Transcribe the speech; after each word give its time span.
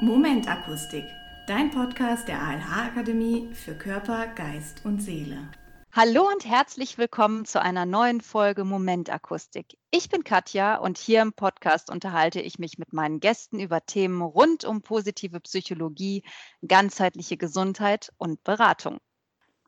Momentakustik, 0.00 1.06
dein 1.48 1.72
Podcast 1.72 2.28
der 2.28 2.40
ALH 2.40 2.86
Akademie 2.86 3.48
für 3.52 3.74
Körper, 3.74 4.28
Geist 4.28 4.84
und 4.84 5.00
Seele. 5.00 5.50
Hallo 5.90 6.28
und 6.32 6.46
herzlich 6.46 6.98
willkommen 6.98 7.44
zu 7.44 7.60
einer 7.60 7.84
neuen 7.84 8.20
Folge 8.20 8.62
Momentakustik. 8.62 9.76
Ich 9.90 10.08
bin 10.08 10.22
Katja 10.22 10.76
und 10.76 10.98
hier 10.98 11.20
im 11.20 11.32
Podcast 11.32 11.90
unterhalte 11.90 12.40
ich 12.40 12.60
mich 12.60 12.78
mit 12.78 12.92
meinen 12.92 13.18
Gästen 13.18 13.58
über 13.58 13.84
Themen 13.86 14.22
rund 14.22 14.64
um 14.64 14.82
positive 14.82 15.40
Psychologie, 15.40 16.22
ganzheitliche 16.64 17.36
Gesundheit 17.36 18.12
und 18.18 18.44
Beratung. 18.44 18.98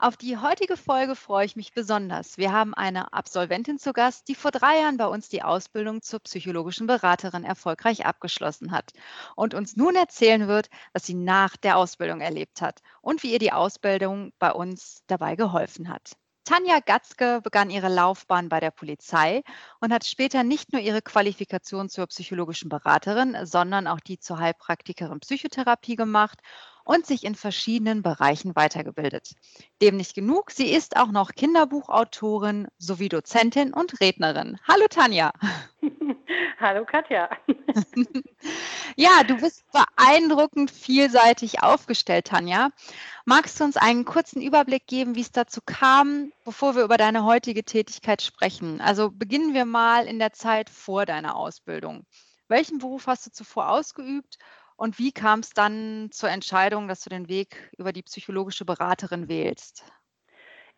Auf 0.02 0.16
die 0.16 0.38
heutige 0.38 0.78
Folge 0.78 1.14
freue 1.14 1.44
ich 1.44 1.56
mich 1.56 1.74
besonders. 1.74 2.38
Wir 2.38 2.52
haben 2.52 2.72
eine 2.72 3.12
Absolventin 3.12 3.78
zu 3.78 3.92
Gast, 3.92 4.28
die 4.28 4.34
vor 4.34 4.50
drei 4.50 4.78
Jahren 4.78 4.96
bei 4.96 5.06
uns 5.06 5.28
die 5.28 5.42
Ausbildung 5.42 6.00
zur 6.00 6.20
psychologischen 6.20 6.86
Beraterin 6.86 7.44
erfolgreich 7.44 8.06
abgeschlossen 8.06 8.70
hat 8.70 8.94
und 9.36 9.52
uns 9.52 9.76
nun 9.76 9.94
erzählen 9.96 10.48
wird, 10.48 10.70
was 10.94 11.04
sie 11.04 11.12
nach 11.12 11.54
der 11.58 11.76
Ausbildung 11.76 12.22
erlebt 12.22 12.62
hat 12.62 12.80
und 13.02 13.22
wie 13.22 13.30
ihr 13.30 13.38
die 13.38 13.52
Ausbildung 13.52 14.32
bei 14.38 14.52
uns 14.52 15.02
dabei 15.06 15.36
geholfen 15.36 15.90
hat. 15.90 16.12
Tanja 16.44 16.80
Gatzke 16.80 17.42
begann 17.42 17.68
ihre 17.68 17.90
Laufbahn 17.90 18.48
bei 18.48 18.58
der 18.58 18.70
Polizei 18.70 19.42
und 19.80 19.92
hat 19.92 20.06
später 20.06 20.44
nicht 20.44 20.72
nur 20.72 20.80
ihre 20.80 21.02
Qualifikation 21.02 21.90
zur 21.90 22.06
psychologischen 22.06 22.70
Beraterin, 22.70 23.36
sondern 23.44 23.86
auch 23.86 24.00
die 24.00 24.18
zur 24.18 24.38
Heilpraktikerin 24.38 25.20
Psychotherapie 25.20 25.96
gemacht 25.96 26.40
und 26.84 27.06
sich 27.06 27.24
in 27.24 27.34
verschiedenen 27.34 28.02
Bereichen 28.02 28.56
weitergebildet. 28.56 29.34
Dem 29.82 29.96
nicht 29.96 30.14
genug, 30.14 30.50
sie 30.50 30.72
ist 30.72 30.96
auch 30.96 31.10
noch 31.10 31.32
Kinderbuchautorin 31.32 32.68
sowie 32.78 33.08
Dozentin 33.08 33.72
und 33.72 34.00
Rednerin. 34.00 34.58
Hallo 34.68 34.86
Tanja. 34.88 35.32
Hallo 36.60 36.84
Katja. 36.84 37.30
ja, 38.96 39.22
du 39.26 39.36
bist 39.36 39.64
beeindruckend 39.72 40.70
vielseitig 40.70 41.62
aufgestellt, 41.62 42.26
Tanja. 42.26 42.70
Magst 43.24 43.58
du 43.58 43.64
uns 43.64 43.78
einen 43.78 44.04
kurzen 44.04 44.42
Überblick 44.42 44.86
geben, 44.86 45.14
wie 45.14 45.22
es 45.22 45.32
dazu 45.32 45.60
kam, 45.64 46.32
bevor 46.44 46.76
wir 46.76 46.84
über 46.84 46.98
deine 46.98 47.24
heutige 47.24 47.64
Tätigkeit 47.64 48.20
sprechen? 48.20 48.82
Also 48.82 49.10
beginnen 49.10 49.54
wir 49.54 49.64
mal 49.64 50.06
in 50.06 50.18
der 50.18 50.32
Zeit 50.32 50.68
vor 50.68 51.06
deiner 51.06 51.34
Ausbildung. 51.36 52.04
Welchen 52.48 52.78
Beruf 52.78 53.06
hast 53.06 53.26
du 53.26 53.30
zuvor 53.30 53.70
ausgeübt 53.70 54.36
und 54.80 54.98
wie 54.98 55.12
kam 55.12 55.40
es 55.40 55.50
dann 55.50 56.08
zur 56.10 56.30
Entscheidung, 56.30 56.88
dass 56.88 57.04
du 57.04 57.10
den 57.10 57.28
Weg 57.28 57.70
über 57.76 57.92
die 57.92 58.02
psychologische 58.02 58.64
Beraterin 58.64 59.28
wählst? 59.28 59.84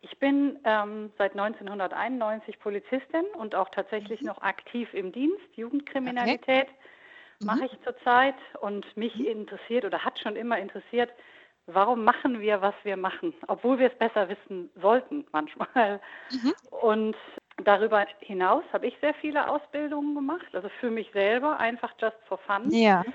Ich 0.01 0.19
bin 0.19 0.59
ähm, 0.65 1.13
seit 1.17 1.31
1991 1.31 2.59
Polizistin 2.59 3.23
und 3.37 3.55
auch 3.55 3.69
tatsächlich 3.69 4.19
mhm. 4.19 4.27
noch 4.27 4.41
aktiv 4.41 4.93
im 4.93 5.13
Dienst. 5.13 5.45
Jugendkriminalität 5.55 6.65
okay. 6.65 6.75
Mhm. 7.39 7.45
mache 7.47 7.65
ich 7.67 7.71
zurzeit 7.85 8.35
und 8.59 8.85
mich 8.97 9.15
mhm. 9.15 9.25
interessiert 9.25 9.85
oder 9.85 10.03
hat 10.03 10.19
schon 10.19 10.35
immer 10.35 10.59
interessiert, 10.59 11.13
warum 11.67 12.03
machen 12.03 12.41
wir, 12.41 12.61
was 12.61 12.75
wir 12.83 12.97
machen, 12.97 13.33
obwohl 13.47 13.79
wir 13.79 13.89
es 13.89 13.97
besser 13.97 14.27
wissen 14.27 14.69
sollten 14.81 15.25
manchmal. 15.31 16.01
Mhm. 16.29 16.53
Und 16.71 17.15
darüber 17.63 18.05
hinaus 18.19 18.65
habe 18.73 18.87
ich 18.87 18.97
sehr 18.99 19.13
viele 19.13 19.49
Ausbildungen 19.49 20.13
gemacht, 20.13 20.47
also 20.51 20.67
für 20.81 20.91
mich 20.91 21.09
selber, 21.13 21.57
einfach 21.57 21.93
just 22.01 22.17
for 22.27 22.37
fun. 22.39 22.69
Ja 22.69 23.05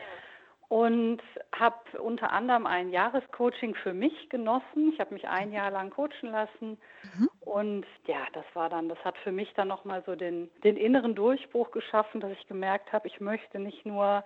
und 0.68 1.22
habe 1.58 1.98
unter 1.98 2.30
anderem 2.32 2.66
ein 2.66 2.90
Jahrescoaching 2.90 3.74
für 3.74 3.94
mich 3.94 4.28
genossen. 4.28 4.92
Ich 4.92 5.00
habe 5.00 5.14
mich 5.14 5.26
ein 5.26 5.50
Jahr 5.50 5.70
lang 5.70 5.90
coachen 5.90 6.30
lassen 6.30 6.78
mhm. 7.16 7.30
und 7.40 7.86
ja, 8.06 8.26
das 8.34 8.44
war 8.52 8.68
dann, 8.68 8.88
das 8.88 8.98
hat 9.02 9.16
für 9.18 9.32
mich 9.32 9.52
dann 9.54 9.68
nochmal 9.68 10.02
so 10.04 10.14
den, 10.14 10.50
den 10.64 10.76
inneren 10.76 11.14
Durchbruch 11.14 11.70
geschaffen, 11.70 12.20
dass 12.20 12.32
ich 12.32 12.46
gemerkt 12.48 12.92
habe, 12.92 13.08
ich 13.08 13.18
möchte 13.18 13.58
nicht 13.58 13.86
nur 13.86 14.22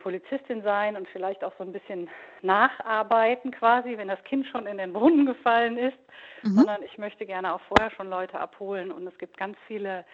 Polizistin 0.00 0.62
sein 0.62 0.96
und 0.96 1.08
vielleicht 1.08 1.44
auch 1.44 1.52
so 1.56 1.64
ein 1.64 1.72
bisschen 1.72 2.10
nacharbeiten 2.42 3.50
quasi, 3.50 3.96
wenn 3.96 4.08
das 4.08 4.22
Kind 4.24 4.46
schon 4.46 4.66
in 4.66 4.78
den 4.78 4.92
Brunnen 4.92 5.24
gefallen 5.24 5.78
ist, 5.78 5.98
mhm. 6.42 6.56
sondern 6.56 6.82
ich 6.82 6.98
möchte 6.98 7.24
gerne 7.24 7.54
auch 7.54 7.60
vorher 7.62 7.90
schon 7.92 8.10
Leute 8.10 8.38
abholen 8.38 8.92
und 8.92 9.06
es 9.06 9.16
gibt 9.16 9.38
ganz 9.38 9.56
viele 9.66 10.04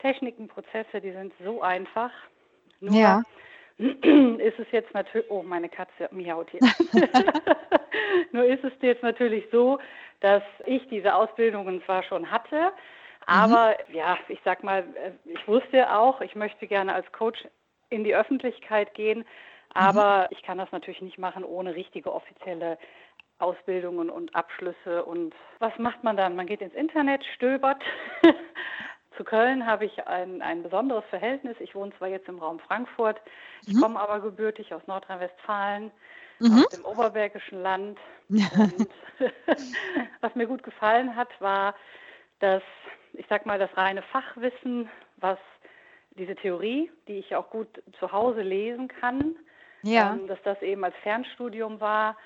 Techniken, 0.00 0.48
Prozesse, 0.48 1.00
die 1.00 1.12
sind 1.12 1.32
so 1.44 1.62
einfach. 1.62 2.10
Nur 2.80 2.94
ja 2.94 3.22
ist 3.78 4.58
es 4.58 4.66
jetzt 4.70 4.94
natürlich, 4.94 5.30
oh, 5.30 5.42
meine 5.42 5.68
Katze 5.68 6.08
miaut 6.10 6.48
hier. 6.50 6.60
Nur 8.32 8.44
ist 8.44 8.64
es 8.64 8.72
jetzt 8.80 9.02
natürlich 9.02 9.44
so, 9.50 9.78
dass 10.20 10.42
ich 10.66 10.86
diese 10.88 11.14
Ausbildungen 11.14 11.82
zwar 11.84 12.02
schon 12.02 12.30
hatte, 12.30 12.72
aber 13.26 13.76
mhm. 13.88 13.94
ja, 13.94 14.18
ich 14.28 14.40
sag 14.44 14.62
mal, 14.62 14.80
äh, 14.80 15.12
ich 15.24 15.46
wusste 15.48 15.92
auch, 15.92 16.20
ich 16.20 16.34
möchte 16.34 16.66
gerne 16.66 16.94
als 16.94 17.10
Coach 17.12 17.46
in 17.90 18.04
die 18.04 18.14
Öffentlichkeit 18.14 18.94
gehen, 18.94 19.24
aber 19.72 20.22
mhm. 20.22 20.26
ich 20.30 20.42
kann 20.42 20.58
das 20.58 20.70
natürlich 20.72 21.02
nicht 21.02 21.18
machen 21.18 21.44
ohne 21.44 21.74
richtige 21.74 22.12
offizielle 22.12 22.78
Ausbildungen 23.38 24.10
und 24.10 24.34
Abschlüsse. 24.34 25.04
Und 25.04 25.34
was 25.58 25.76
macht 25.78 26.04
man 26.04 26.16
dann? 26.16 26.36
Man 26.36 26.46
geht 26.46 26.60
ins 26.60 26.74
Internet, 26.74 27.24
stöbert 27.34 27.82
Zu 29.16 29.24
Köln 29.24 29.66
habe 29.66 29.84
ich 29.84 30.06
ein, 30.06 30.42
ein 30.42 30.62
besonderes 30.62 31.04
Verhältnis. 31.10 31.56
Ich 31.60 31.74
wohne 31.74 31.92
zwar 31.98 32.08
jetzt 32.08 32.28
im 32.28 32.38
Raum 32.38 32.58
Frankfurt, 32.60 33.20
ich 33.66 33.74
mhm. 33.74 33.80
komme 33.80 34.00
aber 34.00 34.20
gebürtig 34.20 34.74
aus 34.74 34.82
Nordrhein-Westfalen, 34.86 35.90
mhm. 36.40 36.58
aus 36.58 36.68
dem 36.68 36.84
Oberbergischen 36.84 37.62
Land. 37.62 37.98
Und 38.28 38.88
was 40.20 40.34
mir 40.34 40.46
gut 40.46 40.62
gefallen 40.62 41.14
hat, 41.14 41.28
war, 41.40 41.74
dass, 42.40 42.62
ich 43.12 43.26
sag 43.28 43.46
mal, 43.46 43.58
das 43.58 43.74
reine 43.76 44.02
Fachwissen, 44.02 44.88
was 45.16 45.38
diese 46.16 46.34
Theorie, 46.34 46.90
die 47.08 47.18
ich 47.18 47.34
auch 47.34 47.50
gut 47.50 47.68
zu 47.98 48.12
Hause 48.12 48.42
lesen 48.42 48.88
kann, 48.88 49.36
ja. 49.82 50.12
ähm, 50.12 50.26
dass 50.26 50.40
das 50.42 50.60
eben 50.62 50.84
als 50.84 50.94
Fernstudium 51.02 51.80
war 51.80 52.16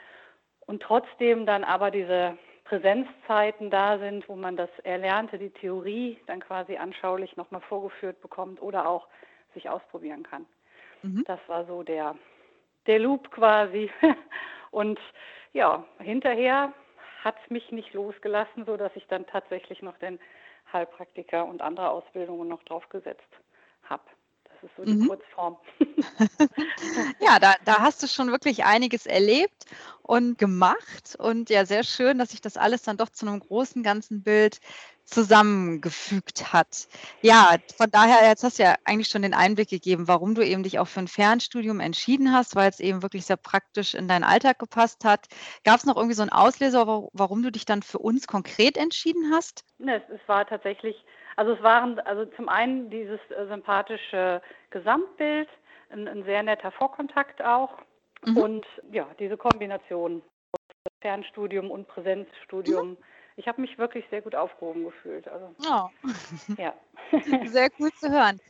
und 0.67 0.83
trotzdem 0.83 1.47
dann 1.47 1.65
aber 1.65 1.91
diese 1.91 2.37
Präsenzzeiten 2.69 3.71
da 3.71 3.99
sind, 3.99 4.29
wo 4.29 4.37
man 4.37 4.55
das 4.57 4.69
Erlernte, 4.85 5.39
die 5.39 5.49
Theorie 5.49 6.19
dann 6.27 6.41
quasi 6.41 6.77
anschaulich 6.77 7.35
nochmal 7.39 7.63
vorgeführt 7.63 8.21
bekommt 8.21 8.61
oder 8.61 8.87
auch 8.87 9.09
sich 9.55 9.71
ausprobieren 9.71 10.23
kann. 10.23 10.45
Mhm. 11.03 11.25
Das 11.27 11.41
war 11.47 11.65
so 11.65 11.83
der, 11.83 12.15
der 12.87 12.99
Loop 12.99 13.31
quasi. 13.31 13.91
Und 14.71 15.01
ja, 15.55 15.83
hinterher 15.99 16.75
hat 17.25 17.37
es 17.43 17.51
mich 17.51 17.73
nicht 17.73 17.95
losgelassen, 17.95 18.67
sodass 18.67 18.93
ich 18.97 19.07
dann 19.07 19.27
tatsächlich 19.27 19.81
noch 19.81 19.97
den 19.97 20.21
Heilpraktiker 20.71 21.47
und 21.47 21.63
andere 21.63 21.89
Ausbildungen 21.89 22.49
noch 22.49 22.63
draufgesetzt 22.65 23.23
habe. 23.85 24.03
Das 24.61 24.71
ist 24.71 24.77
so 24.77 24.85
die 24.85 24.95
mhm. 24.95 25.07
Kurzform. 25.07 25.57
ja, 27.21 27.39
da, 27.39 27.55
da 27.65 27.79
hast 27.81 28.03
du 28.03 28.09
schon 28.09 28.31
wirklich 28.31 28.65
einiges 28.65 29.07
erlebt 29.07 29.67
und 30.03 30.39
gemacht. 30.39 31.17
Und 31.19 31.51
ja, 31.51 31.65
sehr 31.65 31.85
schön, 31.85 32.19
dass 32.19 32.31
sich 32.31 32.41
das 32.41 32.57
alles 32.57 32.83
dann 32.83 32.97
doch 32.97 33.11
zu 33.11 33.27
einem 33.27 33.39
großen 33.39 33.83
ganzen 33.83 34.23
Bild 34.23 34.59
zusammengefügt 35.09 36.53
hat. 36.53 36.89
Ja, 37.23 37.57
von 37.77 37.91
daher, 37.91 38.29
jetzt 38.29 38.45
hast 38.45 38.59
du 38.59 38.65
ja 38.65 38.75
eigentlich 38.85 39.09
schon 39.09 39.23
den 39.23 39.35
Einblick 39.35 39.71
gegeben, 39.71 40.07
warum 40.07 40.35
du 40.35 40.45
eben 40.45 40.63
dich 40.63 40.79
auch 40.79 40.87
für 40.89 41.01
ein 41.01 41.09
Fernstudium 41.09 41.81
entschieden 41.81 42.33
hast, 42.33 42.57
weil 42.57 42.69
es 42.69 42.81
eben 42.81 43.03
wirklich 43.03 43.25
sehr 43.25 43.37
praktisch 43.37 43.95
in 43.95 44.09
deinen 44.09 44.25
Alltag 44.25 44.59
gepasst 44.59 45.05
hat. 45.05 45.27
Gab 45.65 45.77
es 45.77 45.87
noch 45.87 45.97
irgendwie 45.97 46.15
so 46.15 46.23
einen 46.23 46.33
Auslöser, 46.33 46.87
warum 47.13 47.43
du 47.43 47.51
dich 47.51 47.65
dann 47.65 47.83
für 47.83 47.99
uns 47.99 48.27
konkret 48.27 48.77
entschieden 48.77 49.33
hast? 49.33 49.65
Ne, 49.79 50.03
es 50.13 50.21
war 50.29 50.47
tatsächlich 50.47 50.97
also 51.39 51.53
es 51.53 51.63
waren 51.63 52.01
also 52.01 52.25
zum 52.35 52.49
einen 52.49 52.91
dieses 52.91 53.21
äh, 53.31 53.47
sympathische 53.47 54.43
Gesamtbild, 54.71 55.49
ein, 55.89 56.09
ein, 56.09 56.25
sehr 56.25 56.43
netter 56.43 56.73
Vorkontakt 56.73 57.41
auch 57.41 57.79
mhm. 58.27 58.37
und 58.37 58.67
ja, 58.91 59.07
diese 59.21 59.37
Kombination 59.37 60.21
Fernstudium 61.01 61.71
und 61.71 61.87
Präsenzstudium. 61.87 62.91
Mhm. 62.91 62.97
Ich 63.39 63.47
habe 63.47 63.61
mich 63.61 63.79
wirklich 63.79 64.05
sehr 64.11 64.21
gut 64.21 64.35
aufgehoben 64.35 64.85
gefühlt. 64.85 65.29
Also, 65.29 65.55
oh. 65.61 65.89
ja. 66.59 66.75
sehr 67.47 67.71
gut 67.71 67.95
zu 67.97 68.11
hören. 68.11 68.41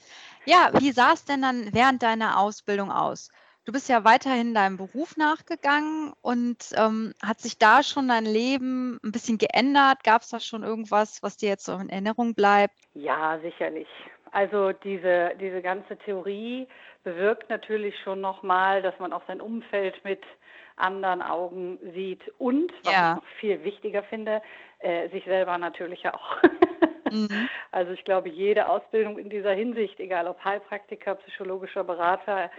Ja, 0.46 0.70
wie 0.80 0.92
sah 0.92 1.12
es 1.12 1.26
denn 1.26 1.42
dann 1.42 1.74
während 1.74 2.02
deiner 2.02 2.40
Ausbildung 2.40 2.90
aus? 2.90 3.30
Du 3.66 3.72
bist 3.72 3.90
ja 3.90 4.02
weiterhin 4.04 4.54
deinem 4.54 4.78
Beruf 4.78 5.18
nachgegangen 5.18 6.14
und 6.22 6.70
ähm, 6.74 7.12
hat 7.22 7.40
sich 7.40 7.58
da 7.58 7.82
schon 7.82 8.08
dein 8.08 8.24
Leben 8.24 8.98
ein 9.04 9.12
bisschen 9.12 9.36
geändert? 9.36 10.04
Gab 10.04 10.22
es 10.22 10.30
da 10.30 10.40
schon 10.40 10.62
irgendwas, 10.62 11.22
was 11.22 11.36
dir 11.36 11.50
jetzt 11.50 11.66
so 11.66 11.74
in 11.74 11.90
Erinnerung 11.90 12.34
bleibt? 12.34 12.74
Ja, 12.94 13.38
sicherlich. 13.40 13.88
Also 14.32 14.72
diese, 14.72 15.32
diese 15.38 15.60
ganze 15.60 15.98
Theorie 15.98 16.66
bewirkt 17.04 17.50
natürlich 17.50 17.94
schon 18.02 18.22
nochmal, 18.22 18.80
dass 18.80 18.98
man 18.98 19.12
auch 19.12 19.22
sein 19.26 19.42
Umfeld 19.42 20.02
mit 20.02 20.22
anderen 20.78 21.22
Augen 21.22 21.78
sieht 21.94 22.22
und, 22.38 22.72
was 22.84 22.92
ja. 22.92 23.10
ich 23.12 23.16
noch 23.16 23.28
viel 23.40 23.64
wichtiger 23.64 24.02
finde, 24.04 24.42
äh, 24.80 25.08
sich 25.10 25.24
selber 25.24 25.58
natürlich 25.58 26.08
auch. 26.08 26.42
mhm. 27.10 27.48
Also 27.72 27.92
ich 27.92 28.04
glaube, 28.04 28.28
jede 28.28 28.68
Ausbildung 28.68 29.18
in 29.18 29.30
dieser 29.30 29.52
Hinsicht, 29.52 29.98
egal 30.00 30.26
ob 30.28 30.42
Heilpraktiker, 30.44 31.16
psychologischer 31.16 31.84
Berater, 31.84 32.50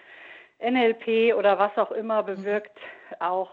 NLP 0.59 1.35
oder 1.35 1.57
was 1.57 1.77
auch 1.77 1.91
immer 1.91 2.23
bewirkt 2.23 2.77
auch, 3.19 3.51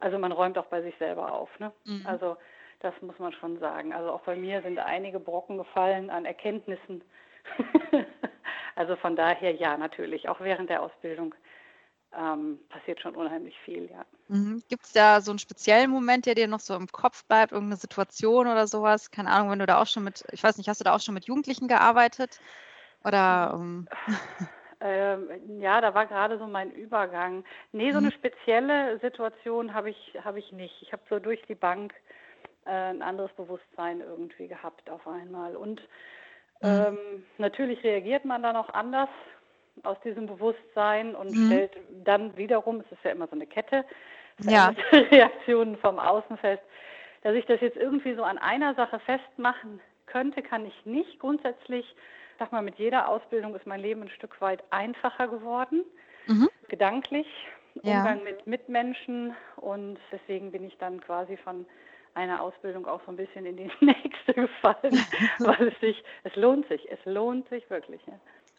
also 0.00 0.18
man 0.18 0.32
räumt 0.32 0.58
auch 0.58 0.66
bei 0.66 0.82
sich 0.82 0.94
selber 0.98 1.32
auf. 1.32 1.48
Ne? 1.58 1.72
Mhm. 1.84 2.04
Also 2.06 2.36
das 2.80 2.94
muss 3.00 3.18
man 3.18 3.32
schon 3.32 3.58
sagen. 3.58 3.94
Also 3.94 4.10
auch 4.10 4.20
bei 4.20 4.36
mir 4.36 4.60
sind 4.62 4.78
einige 4.78 5.18
Brocken 5.18 5.56
gefallen 5.56 6.10
an 6.10 6.26
Erkenntnissen. 6.26 7.02
also 8.76 8.96
von 8.96 9.16
daher 9.16 9.52
ja, 9.52 9.76
natürlich, 9.78 10.28
auch 10.28 10.40
während 10.40 10.68
der 10.68 10.82
Ausbildung 10.82 11.34
ähm, 12.18 12.58
passiert 12.68 13.00
schon 13.00 13.14
unheimlich 13.14 13.58
viel, 13.64 13.90
ja. 13.90 14.04
Mhm. 14.28 14.62
Gibt 14.68 14.84
es 14.84 14.92
da 14.92 15.20
so 15.20 15.30
einen 15.30 15.38
speziellen 15.38 15.90
Moment, 15.90 16.26
der 16.26 16.34
dir 16.34 16.48
noch 16.48 16.60
so 16.60 16.74
im 16.74 16.88
Kopf 16.88 17.24
bleibt, 17.26 17.52
irgendeine 17.52 17.76
Situation 17.76 18.46
oder 18.46 18.66
sowas? 18.66 19.10
Keine 19.10 19.30
Ahnung, 19.30 19.50
wenn 19.50 19.58
du 19.58 19.66
da 19.66 19.80
auch 19.80 19.86
schon 19.86 20.04
mit, 20.04 20.24
ich 20.32 20.42
weiß 20.42 20.56
nicht, 20.58 20.68
hast 20.68 20.80
du 20.80 20.84
da 20.84 20.94
auch 20.94 21.00
schon 21.00 21.14
mit 21.14 21.26
Jugendlichen 21.26 21.68
gearbeitet? 21.68 22.40
Oder 23.04 23.52
ähm, 23.54 23.86
ähm, 24.80 25.60
ja, 25.60 25.80
da 25.80 25.94
war 25.94 26.06
gerade 26.06 26.38
so 26.38 26.46
mein 26.46 26.70
Übergang. 26.70 27.44
Nee, 27.72 27.92
so 27.92 27.98
eine 27.98 28.08
mhm. 28.08 28.12
spezielle 28.12 28.98
Situation 29.00 29.74
habe 29.74 29.90
ich, 29.90 30.18
habe 30.24 30.38
ich 30.38 30.52
nicht. 30.52 30.74
Ich 30.80 30.92
habe 30.92 31.02
so 31.10 31.18
durch 31.18 31.42
die 31.48 31.54
Bank 31.54 31.92
äh, 32.64 32.70
ein 32.70 33.02
anderes 33.02 33.32
Bewusstsein 33.32 34.00
irgendwie 34.00 34.48
gehabt 34.48 34.88
auf 34.88 35.06
einmal. 35.06 35.54
Und 35.56 35.82
Mhm. 36.60 36.68
ähm, 36.70 36.98
natürlich 37.38 37.82
reagiert 37.84 38.24
man 38.24 38.42
dann 38.42 38.56
auch 38.56 38.70
anders 38.70 39.10
aus 39.82 40.00
diesem 40.00 40.26
Bewusstsein 40.26 41.14
und 41.14 41.30
Mhm. 41.32 41.46
stellt 41.46 41.72
dann 42.04 42.36
wiederum, 42.36 42.80
es 42.80 42.92
ist 42.92 43.04
ja 43.04 43.10
immer 43.10 43.26
so 43.26 43.32
eine 43.34 43.46
Kette, 43.46 43.84
Ja. 44.38 44.72
Reaktionen 44.92 45.76
vom 45.78 45.98
Außen 45.98 46.36
fest. 46.38 46.62
Dass 47.22 47.34
ich 47.34 47.46
das 47.46 47.60
jetzt 47.60 47.76
irgendwie 47.76 48.14
so 48.14 48.22
an 48.24 48.36
einer 48.38 48.74
Sache 48.74 48.98
festmachen 49.00 49.80
könnte, 50.06 50.42
kann 50.42 50.66
ich 50.66 50.86
nicht. 50.86 51.18
Grundsätzlich, 51.20 51.86
ich 51.86 52.38
sag 52.38 52.52
mal, 52.52 52.62
mit 52.62 52.76
jeder 52.76 53.08
Ausbildung 53.08 53.54
ist 53.54 53.66
mein 53.66 53.80
Leben 53.80 54.02
ein 54.02 54.10
Stück 54.10 54.40
weit 54.40 54.62
einfacher 54.70 55.28
geworden, 55.28 55.84
Mhm. 56.26 56.48
gedanklich, 56.68 57.26
Ja. 57.82 57.98
Umgang 57.98 58.22
mit 58.22 58.46
Mitmenschen 58.46 59.34
und 59.56 59.98
deswegen 60.12 60.52
bin 60.52 60.64
ich 60.64 60.76
dann 60.78 61.00
quasi 61.00 61.36
von 61.36 61.66
einer 62.14 62.40
Ausbildung 62.40 62.86
auch 62.86 63.00
so 63.04 63.10
ein 63.12 63.16
bisschen 63.16 63.44
in 63.46 63.56
die 63.56 63.68
nächste 63.80 64.34
gefallen, 64.34 64.92
weil 65.40 65.68
es 65.68 65.80
sich, 65.80 66.02
es 66.22 66.34
lohnt 66.36 66.68
sich, 66.68 66.88
es 66.90 66.98
lohnt 67.04 67.48
sich 67.48 67.68
wirklich. 67.70 68.00
Ja. 68.06 68.14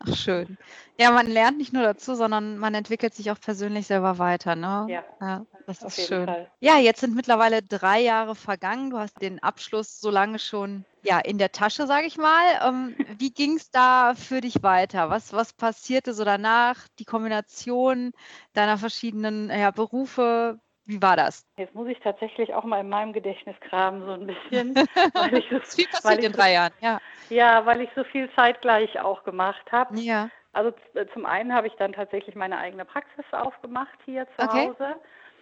Ach, 0.08 0.16
schön. 0.16 0.58
Ja, 1.00 1.12
man 1.12 1.28
lernt 1.28 1.58
nicht 1.58 1.74
nur 1.74 1.84
dazu, 1.84 2.16
sondern 2.16 2.58
man 2.58 2.74
entwickelt 2.74 3.14
sich 3.14 3.32
auch 3.32 3.40
persönlich 3.40 3.88
selber 3.88 4.18
weiter, 4.18 4.56
ne? 4.56 4.92
Ja, 4.92 5.04
Ja, 5.20 5.46
das 5.66 5.84
ist 5.84 6.00
schön. 6.06 6.26
Fall. 6.26 6.52
Ja, 6.60 6.78
jetzt 6.78 7.00
sind 7.02 7.16
mittlerweile 7.16 7.62
drei 7.64 8.02
Jahre 8.02 8.36
vergangen. 8.36 8.90
Du 8.90 8.98
hast 9.00 9.22
den 9.22 9.42
Abschluss 9.42 10.00
so 10.00 10.10
lange 10.10 10.40
schon 10.40 10.86
ja, 11.02 11.20
in 11.20 11.38
der 11.38 11.52
Tasche, 11.52 11.88
sage 11.88 12.08
ich 12.08 12.18
mal. 12.18 12.44
Ähm, 12.64 12.96
wie 13.20 13.32
ging 13.32 13.58
es 13.58 13.70
da 13.72 14.16
für 14.16 14.42
dich 14.42 14.64
weiter? 14.64 15.10
Was, 15.10 15.34
was 15.34 15.54
passierte 15.54 16.14
so 16.14 16.24
danach? 16.24 16.88
Die 17.00 17.06
Kombination 17.06 18.12
deiner 18.54 18.78
verschiedenen 18.78 19.50
ja, 19.50 19.72
Berufe, 19.72 20.60
wie 20.86 21.02
war 21.02 21.16
das? 21.18 21.46
Jetzt 21.58 21.74
muss 21.74 21.88
ich 21.88 22.00
tatsächlich 22.00 22.54
auch 22.54 22.64
mal 22.64 22.82
in 22.82 22.90
meinem 22.90 23.14
Gedächtnis 23.14 23.56
graben, 23.62 24.02
so 24.06 24.12
ein 24.12 24.28
bisschen, 24.28 24.76
weil 25.14 25.38
ich 25.38 25.50
so, 25.50 25.58
ist 25.58 25.76
viel 25.76 25.88
passiert 25.88 26.24
in 26.24 26.32
drei 26.32 26.54
Jahren, 26.54 26.74
ja. 26.82 27.00
ja, 27.30 27.66
weil 27.66 27.82
ich 27.82 27.90
so 27.96 28.04
viel 28.04 28.30
zeitgleich 28.36 29.00
auch 29.00 29.24
gemacht 29.24 29.72
habe. 29.72 30.00
Ja, 30.00 30.30
Also 30.54 30.72
z- 30.94 31.10
zum 31.14 31.26
einen 31.26 31.54
habe 31.54 31.68
ich 31.68 31.74
dann 31.76 31.94
tatsächlich 31.94 32.36
meine 32.36 32.58
eigene 32.58 32.86
Praxis 32.86 33.26
aufgemacht 33.32 33.98
hier 34.06 34.28
zu 34.36 34.44
Okay. 34.44 34.68
Hause. 34.68 34.96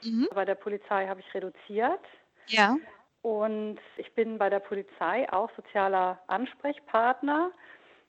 mhm. 0.04 0.28
Bei 0.34 0.45
der 0.45 0.56
Polizei 0.56 1.07
habe 1.07 1.19
ich 1.19 1.34
reduziert. 1.34 2.01
ja. 2.48 2.75
Und 3.22 3.80
ich 3.96 4.13
bin 4.16 4.38
bei 4.38 4.50
der 4.50 4.60
Polizei 4.60 5.31
auch 5.31 5.50
sozialer 5.56 6.19
Ansprechpartner, 6.28 7.51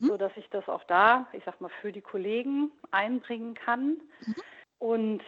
Mhm. 0.01 0.09
so 0.09 0.17
dass 0.17 0.33
ich 0.37 0.49
das 0.51 0.69
auch 0.69 0.83
da, 0.85 1.27
ich 1.33 1.43
sag 1.45 1.61
mal, 1.61 1.71
für 1.81 1.93
die 1.93 2.01
Kollegen 2.01 2.73
einbringen 2.91 3.55
kann. 3.55 4.01
Mhm. 4.27 4.35
Und 4.81 5.23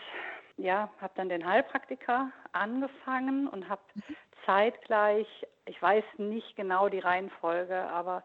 ja, 0.56 0.91
habe 1.00 1.12
dann 1.17 1.29
den 1.29 1.47
Heilpraktiker 1.47 2.31
angefangen 2.53 3.49
und 3.49 3.69
habe 3.69 3.82
Mhm. 3.94 4.17
zeitgleich, 4.44 5.26
ich 5.67 5.81
weiß 5.81 6.05
nicht 6.19 6.56
genau 6.56 6.88
die 6.88 7.00
Reihenfolge, 7.00 7.76
aber 7.88 8.23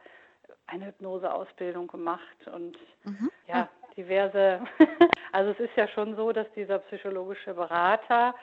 eine 0.68 0.86
Hypnoseausbildung 0.88 1.88
gemacht 1.88 2.48
und 2.54 2.78
Mhm. 3.04 3.32
ja, 3.48 3.68
diverse. 3.98 4.62
Also 5.34 5.52
es 5.52 5.60
ist 5.62 5.78
ja 5.78 5.88
schon 5.88 6.18
so, 6.18 6.34
dass 6.34 6.52
dieser 6.58 6.80
psychologische 6.80 7.54
Berater 7.54 8.36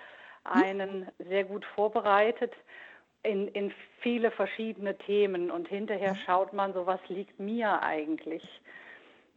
einen 0.45 1.07
sehr 1.19 1.45
gut 1.45 1.63
vorbereitet 1.75 2.55
in, 3.23 3.49
in 3.49 3.75
viele 4.01 4.31
verschiedene 4.31 4.97
Themen 4.97 5.51
und 5.51 5.69
hinterher 5.69 6.17
schaut 6.25 6.55
man 6.55 6.73
so, 6.73 6.87
was 6.87 7.01
liegt 7.09 7.39
mir 7.39 7.83
eigentlich. 7.83 8.43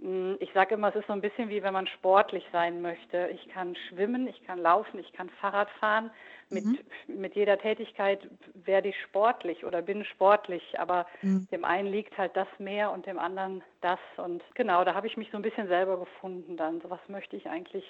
Mm, 0.02 0.34
Ich 0.40 0.52
sage 0.54 0.74
immer, 0.76 0.90
es 0.90 0.96
ist 0.96 1.08
so 1.08 1.14
ein 1.14 1.22
bisschen 1.22 1.50
wie 1.50 1.64
wenn 1.64 1.74
man 1.74 1.88
sportlich 1.88 2.44
sein 2.52 2.82
möchte. 2.82 3.30
Ich 3.34 3.48
kann 3.50 3.76
schwimmen, 3.88 4.28
ich 4.28 4.44
kann 4.46 4.60
laufen, 4.60 5.00
ich 5.00 5.14
kann 5.14 5.30
Fahrrad 5.30 5.70
fahren. 5.80 6.12
Mit, 6.50 6.66
Mhm. 6.66 6.80
mit 7.08 7.36
jeder 7.36 7.58
Tätigkeit 7.58 8.28
werde 8.66 8.90
ich 8.90 9.02
sportlich 9.04 9.64
oder 9.64 9.82
bin 9.82 10.04
sportlich, 10.04 10.78
aber 10.80 11.06
Mhm. 11.22 11.48
dem 11.52 11.64
einen 11.64 11.88
liegt 11.88 12.18
halt 12.18 12.36
das 12.36 12.48
mehr 12.60 12.92
und 12.92 13.06
dem 13.06 13.20
anderen 13.20 13.64
das. 13.82 14.00
Und 14.18 14.44
genau, 14.56 14.84
da 14.84 14.94
habe 14.96 15.08
ich 15.08 15.16
mich 15.18 15.30
so 15.32 15.38
ein 15.38 15.44
bisschen 15.44 15.68
selber 15.68 15.98
gefunden 15.98 16.58
dann. 16.58 16.82
So, 16.82 16.90
was 16.90 17.00
möchte 17.08 17.36
ich 17.38 17.48
eigentlich 17.48 17.86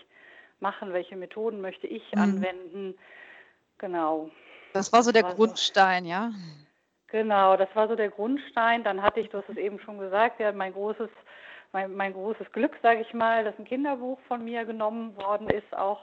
machen? 0.60 0.94
Welche 0.94 1.16
Methoden 1.16 1.62
möchte 1.62 1.88
ich 1.88 2.04
Mhm. 2.14 2.19
anwenden? 2.19 2.98
Genau. 3.80 4.30
Das 4.74 4.94
war 4.94 5.02
so 5.02 5.12
der 5.12 5.24
war 5.24 5.31
so. 5.31 5.38
Grundstein, 5.38 6.06
ja. 6.06 6.31
Genau, 7.07 7.57
das 7.57 7.68
war 7.75 7.88
so 7.90 7.96
der 7.96 8.10
Grundstein. 8.10 8.84
Dann 8.84 9.02
hatte 9.02 9.19
ich, 9.19 9.30
du 9.30 9.40
hast 9.40 9.50
es 9.50 9.57
eben 9.57 9.80
schon 9.80 9.98
gesagt, 10.00 10.40
ja, 10.40 10.52
mein 10.54 10.72
großes, 10.74 11.10
mein, 11.73 11.94
mein 11.95 12.13
großes 12.13 12.51
Glück, 12.51 12.77
sage 12.81 13.01
ich 13.01 13.13
mal, 13.13 13.44
dass 13.44 13.57
ein 13.57 13.65
Kinderbuch 13.65 14.19
von 14.27 14.44
mir 14.44 14.65
genommen 14.65 15.15
worden 15.18 15.50
ist, 15.50 15.73
auch 15.75 16.01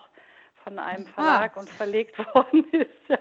von 0.65 0.79
einem 0.79 1.07
Ah. 1.17 1.23
Verlag 1.23 1.57
und 1.57 1.69
verlegt 1.69 2.19
worden 2.35 2.65
ist. 2.73 3.19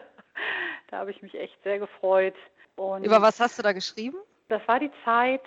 Da 0.90 0.98
habe 1.00 1.12
ich 1.12 1.22
mich 1.22 1.36
echt 1.36 1.62
sehr 1.64 1.80
gefreut. 1.80 2.36
Und 2.76 3.04
Über 3.06 3.22
was 3.22 3.40
hast 3.40 3.58
du 3.58 3.64
da 3.64 3.72
geschrieben? 3.74 4.18
das 4.50 4.66
war 4.68 4.80
die 4.80 4.92
Zeit 5.04 5.42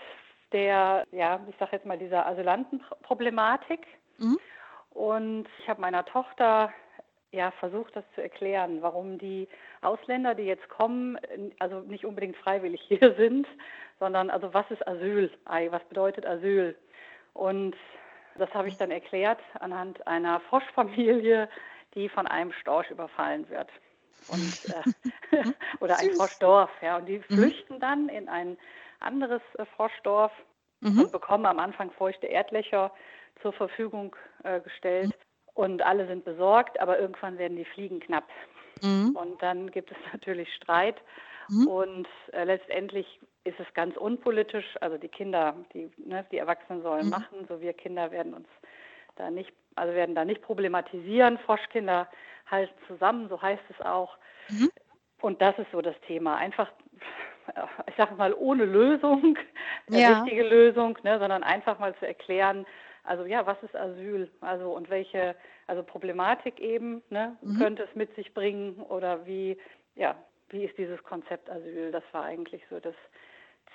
der, 0.52 1.06
ja, 1.12 1.40
ich 1.48 1.56
sage 1.58 1.72
jetzt 1.76 1.86
mal 1.86 1.96
dieser 1.96 2.26
Asylantenproblematik. 2.26 3.86
Mhm. 4.18 4.38
Und 4.90 5.46
ich 5.60 5.68
habe 5.68 5.80
meiner 5.80 6.04
Tochter 6.04 6.72
ja 7.32 7.52
versucht, 7.52 7.94
das 7.94 8.04
zu 8.16 8.22
erklären, 8.22 8.82
warum 8.82 9.16
die 9.18 9.48
Ausländer, 9.82 10.34
die 10.34 10.42
jetzt 10.42 10.68
kommen, 10.68 11.16
also 11.60 11.80
nicht 11.80 12.04
unbedingt 12.04 12.36
freiwillig 12.38 12.80
hier 12.88 13.14
sind, 13.16 13.46
sondern 14.00 14.28
also 14.30 14.52
was 14.52 14.68
ist 14.70 14.86
Asyl? 14.86 15.30
Was 15.46 15.84
bedeutet 15.84 16.26
Asyl? 16.26 16.76
Und 17.34 17.76
das 18.36 18.52
habe 18.54 18.68
ich 18.68 18.76
dann 18.76 18.90
erklärt 18.90 19.40
anhand 19.60 20.06
einer 20.06 20.40
Froschfamilie, 20.40 21.48
die 21.94 22.08
von 22.08 22.26
einem 22.26 22.52
Storch 22.52 22.90
überfallen 22.90 23.48
wird. 23.48 23.68
Und, 24.26 24.56
äh, 24.70 25.44
oder 25.80 25.98
ein. 25.98 26.10
Froschdorf, 26.12 26.70
ja. 26.82 26.96
Und 26.98 27.06
die 27.06 27.18
Mhm. 27.18 27.24
flüchten 27.34 27.80
dann 27.80 28.08
in 28.08 28.28
ein 28.28 28.56
anderes 29.00 29.42
äh, 29.58 29.64
Froschdorf 29.76 30.32
Mhm. 30.82 31.00
und 31.00 31.12
bekommen 31.12 31.44
am 31.44 31.58
Anfang 31.58 31.90
feuchte 31.90 32.26
Erdlöcher 32.26 32.90
zur 33.42 33.52
Verfügung 33.52 34.16
äh, 34.44 34.60
gestellt. 34.60 35.14
Und 35.54 35.82
alle 35.82 36.06
sind 36.06 36.24
besorgt, 36.24 36.80
aber 36.80 36.98
irgendwann 36.98 37.36
werden 37.36 37.56
die 37.56 37.64
Fliegen 37.66 38.00
knapp. 38.00 38.28
Mhm. 38.82 39.14
Und 39.14 39.42
dann 39.42 39.70
gibt 39.70 39.90
es 39.90 39.96
natürlich 40.12 40.52
Streit. 40.54 40.96
Mhm. 41.50 41.66
Und 41.68 42.08
äh, 42.32 42.44
letztendlich 42.44 43.20
ist 43.44 43.58
es 43.60 43.72
ganz 43.74 43.96
unpolitisch. 43.96 44.66
Also 44.80 44.98
die 44.98 45.08
Kinder, 45.08 45.54
die, 45.74 45.90
ne, 45.98 46.24
die 46.30 46.38
Erwachsenen 46.38 46.82
sollen 46.82 47.06
Mhm. 47.06 47.10
machen, 47.10 47.46
so 47.48 47.60
wir 47.60 47.72
Kinder 47.72 48.10
werden 48.10 48.34
uns 48.34 48.48
da 49.16 49.30
nicht, 49.30 49.52
also 49.74 49.94
werden 49.94 50.14
da 50.14 50.24
nicht 50.24 50.42
problematisieren. 50.42 51.38
Froschkinder 51.38 52.08
halten 52.50 52.74
zusammen, 52.86 53.28
so 53.28 53.40
heißt 53.40 53.62
es 53.70 53.84
auch. 53.84 54.16
Mhm. 54.48 54.70
Und 55.20 55.42
das 55.42 55.58
ist 55.58 55.70
so 55.72 55.82
das 55.82 55.96
Thema. 56.06 56.36
Einfach, 56.36 56.70
ich 57.88 57.96
sage 57.96 58.14
mal, 58.14 58.32
ohne 58.34 58.64
Lösung, 58.64 59.36
eine 59.88 59.98
Ja. 59.98 60.22
richtige 60.22 60.44
Lösung, 60.44 60.98
ne, 61.02 61.18
sondern 61.18 61.42
einfach 61.42 61.78
mal 61.78 61.94
zu 61.96 62.06
erklären, 62.06 62.66
also 63.04 63.24
ja, 63.24 63.46
was 63.46 63.60
ist 63.62 63.74
Asyl? 63.74 64.30
Also 64.40 64.72
und 64.72 64.90
welche, 64.90 65.34
also 65.66 65.82
Problematik 65.82 66.60
eben, 66.60 67.02
ne, 67.10 67.36
Mhm. 67.42 67.56
könnte 67.58 67.82
es 67.84 67.94
mit 67.94 68.14
sich 68.14 68.32
bringen 68.34 68.76
oder 68.82 69.26
wie, 69.26 69.58
ja, 69.96 70.14
wie 70.50 70.64
ist 70.64 70.76
dieses 70.78 71.02
Konzept 71.04 71.50
Asyl? 71.50 71.90
Das 71.92 72.04
war 72.12 72.24
eigentlich 72.24 72.62
so 72.70 72.80
das 72.80 72.94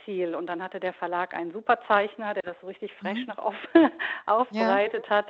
Ziel. 0.03 0.35
Und 0.35 0.47
dann 0.47 0.61
hatte 0.61 0.79
der 0.79 0.93
Verlag 0.93 1.33
einen 1.33 1.51
Superzeichner, 1.51 2.33
der 2.33 2.43
das 2.43 2.55
so 2.61 2.67
richtig 2.67 2.93
fresh 2.95 3.19
Mhm. 3.19 3.25
noch 3.27 3.37
auf, 3.37 3.55
aufbereitet 4.25 5.09
hat. 5.09 5.27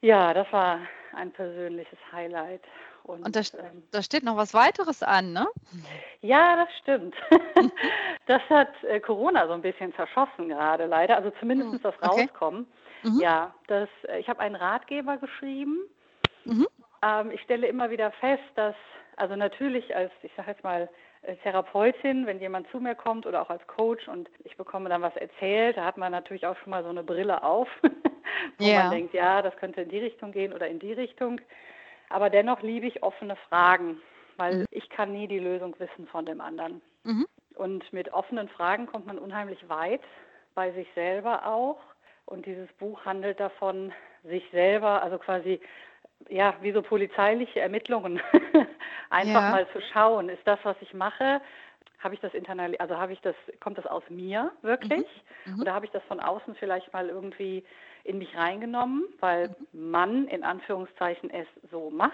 Ja, 0.00 0.32
das 0.32 0.50
war 0.52 0.80
ein 1.14 1.32
persönliches 1.32 1.98
Highlight. 2.12 2.62
Und, 3.04 3.24
Und 3.24 3.34
da, 3.36 3.40
ähm, 3.58 3.82
da 3.90 4.02
steht 4.02 4.22
noch 4.22 4.36
was 4.36 4.54
weiteres 4.54 5.02
an, 5.02 5.32
ne? 5.32 5.46
ja, 6.20 6.56
das 6.56 6.68
stimmt. 6.78 7.14
das 8.26 8.42
hat 8.50 8.68
äh, 8.84 9.00
Corona 9.00 9.46
so 9.46 9.54
ein 9.54 9.62
bisschen 9.62 9.94
zerschossen 9.94 10.48
gerade 10.48 10.86
leider. 10.86 11.16
Also 11.16 11.30
zumindest 11.40 11.72
Hm, 11.72 11.80
das 11.82 11.94
okay. 12.02 12.28
Rauskommen. 12.28 12.66
Mhm. 13.02 13.20
Ja, 13.20 13.54
das, 13.66 13.88
äh, 14.08 14.18
ich 14.18 14.28
habe 14.28 14.40
einen 14.40 14.56
Ratgeber 14.56 15.16
geschrieben. 15.16 15.78
Mhm. 16.44 16.66
Ähm, 17.02 17.30
ich 17.30 17.40
stelle 17.42 17.66
immer 17.66 17.90
wieder 17.90 18.10
fest, 18.12 18.42
dass, 18.56 18.74
also 19.18 19.36
natürlich 19.36 19.94
als, 19.94 20.12
ich 20.22 20.32
sage 20.36 20.50
jetzt 20.52 20.64
mal, 20.64 20.88
äh, 21.22 21.36
Therapeutin, 21.36 22.26
wenn 22.26 22.40
jemand 22.40 22.68
zu 22.70 22.80
mir 22.80 22.94
kommt 22.94 23.26
oder 23.26 23.42
auch 23.42 23.50
als 23.50 23.66
Coach 23.66 24.06
und 24.08 24.30
ich 24.44 24.56
bekomme 24.56 24.88
dann 24.88 25.02
was 25.02 25.16
erzählt, 25.16 25.76
da 25.76 25.84
hat 25.84 25.96
man 25.96 26.12
natürlich 26.12 26.46
auch 26.46 26.56
schon 26.58 26.70
mal 26.70 26.82
so 26.82 26.90
eine 26.90 27.02
Brille 27.02 27.42
auf, 27.42 27.68
wo 28.58 28.64
Ja. 28.66 28.82
man 28.82 28.90
denkt, 28.90 29.14
ja, 29.14 29.42
das 29.42 29.56
könnte 29.56 29.82
in 29.82 29.88
die 29.88 29.98
Richtung 29.98 30.32
gehen 30.32 30.52
oder 30.52 30.68
in 30.68 30.78
die 30.78 30.92
Richtung. 30.92 31.40
Aber 32.10 32.30
dennoch 32.30 32.62
liebe 32.62 32.86
ich 32.86 33.02
offene 33.02 33.36
Fragen, 33.48 34.00
weil 34.36 34.60
Mhm. 34.60 34.66
ich 34.70 34.88
kann 34.90 35.12
nie 35.12 35.28
die 35.28 35.40
Lösung 35.40 35.74
wissen 35.78 36.06
von 36.06 36.24
dem 36.24 36.40
anderen. 36.40 36.80
Mhm. 37.04 37.26
Und 37.56 37.92
mit 37.92 38.12
offenen 38.12 38.48
Fragen 38.48 38.86
kommt 38.86 39.06
man 39.06 39.18
unheimlich 39.18 39.68
weit, 39.68 40.02
bei 40.54 40.70
sich 40.72 40.86
selber 40.94 41.46
auch. 41.46 41.78
Und 42.24 42.46
dieses 42.46 42.72
Buch 42.74 43.04
handelt 43.04 43.40
davon, 43.40 43.92
sich 44.22 44.44
selber, 44.52 45.02
also 45.02 45.18
quasi 45.18 45.60
ja, 46.28 46.54
wie 46.60 46.72
so 46.72 46.82
polizeiliche 46.82 47.60
Ermittlungen, 47.60 48.20
einfach 49.10 49.42
Ja. 49.42 49.50
mal 49.50 49.68
zu 49.72 49.80
schauen, 49.92 50.28
ist 50.28 50.46
das, 50.46 50.58
was 50.64 50.76
ich 50.80 50.92
mache, 50.94 51.40
habe 52.00 52.14
ich 52.14 52.20
das 52.20 52.32
internal, 52.34 52.76
also 52.76 52.96
habe 52.96 53.12
ich 53.12 53.20
das, 53.20 53.34
kommt 53.60 53.76
das 53.76 53.86
aus 53.86 54.04
mir 54.08 54.52
wirklich? 54.62 55.06
Mhm. 55.46 55.62
Oder 55.62 55.74
habe 55.74 55.84
ich 55.84 55.90
das 55.90 56.02
von 56.04 56.20
außen 56.20 56.54
vielleicht 56.54 56.92
mal 56.92 57.08
irgendwie 57.08 57.64
in 58.04 58.18
mich 58.18 58.36
reingenommen, 58.36 59.04
weil 59.20 59.54
man 59.72 60.28
in 60.28 60.44
Anführungszeichen 60.44 61.30
es 61.30 61.46
so 61.70 61.90
macht? 61.90 62.12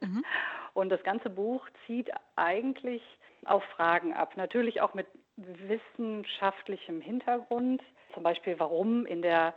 Mhm. 0.00 0.24
Und 0.74 0.90
das 0.90 1.02
ganze 1.02 1.30
Buch 1.30 1.66
zieht 1.86 2.10
eigentlich 2.36 3.02
auf 3.46 3.64
Fragen 3.64 4.12
ab. 4.12 4.36
Natürlich 4.36 4.80
auch 4.80 4.94
mit 4.94 5.06
wissenschaftlichem 5.36 7.00
Hintergrund. 7.00 7.82
Zum 8.14 8.22
Beispiel, 8.22 8.58
warum 8.58 9.06
in 9.06 9.22
der 9.22 9.54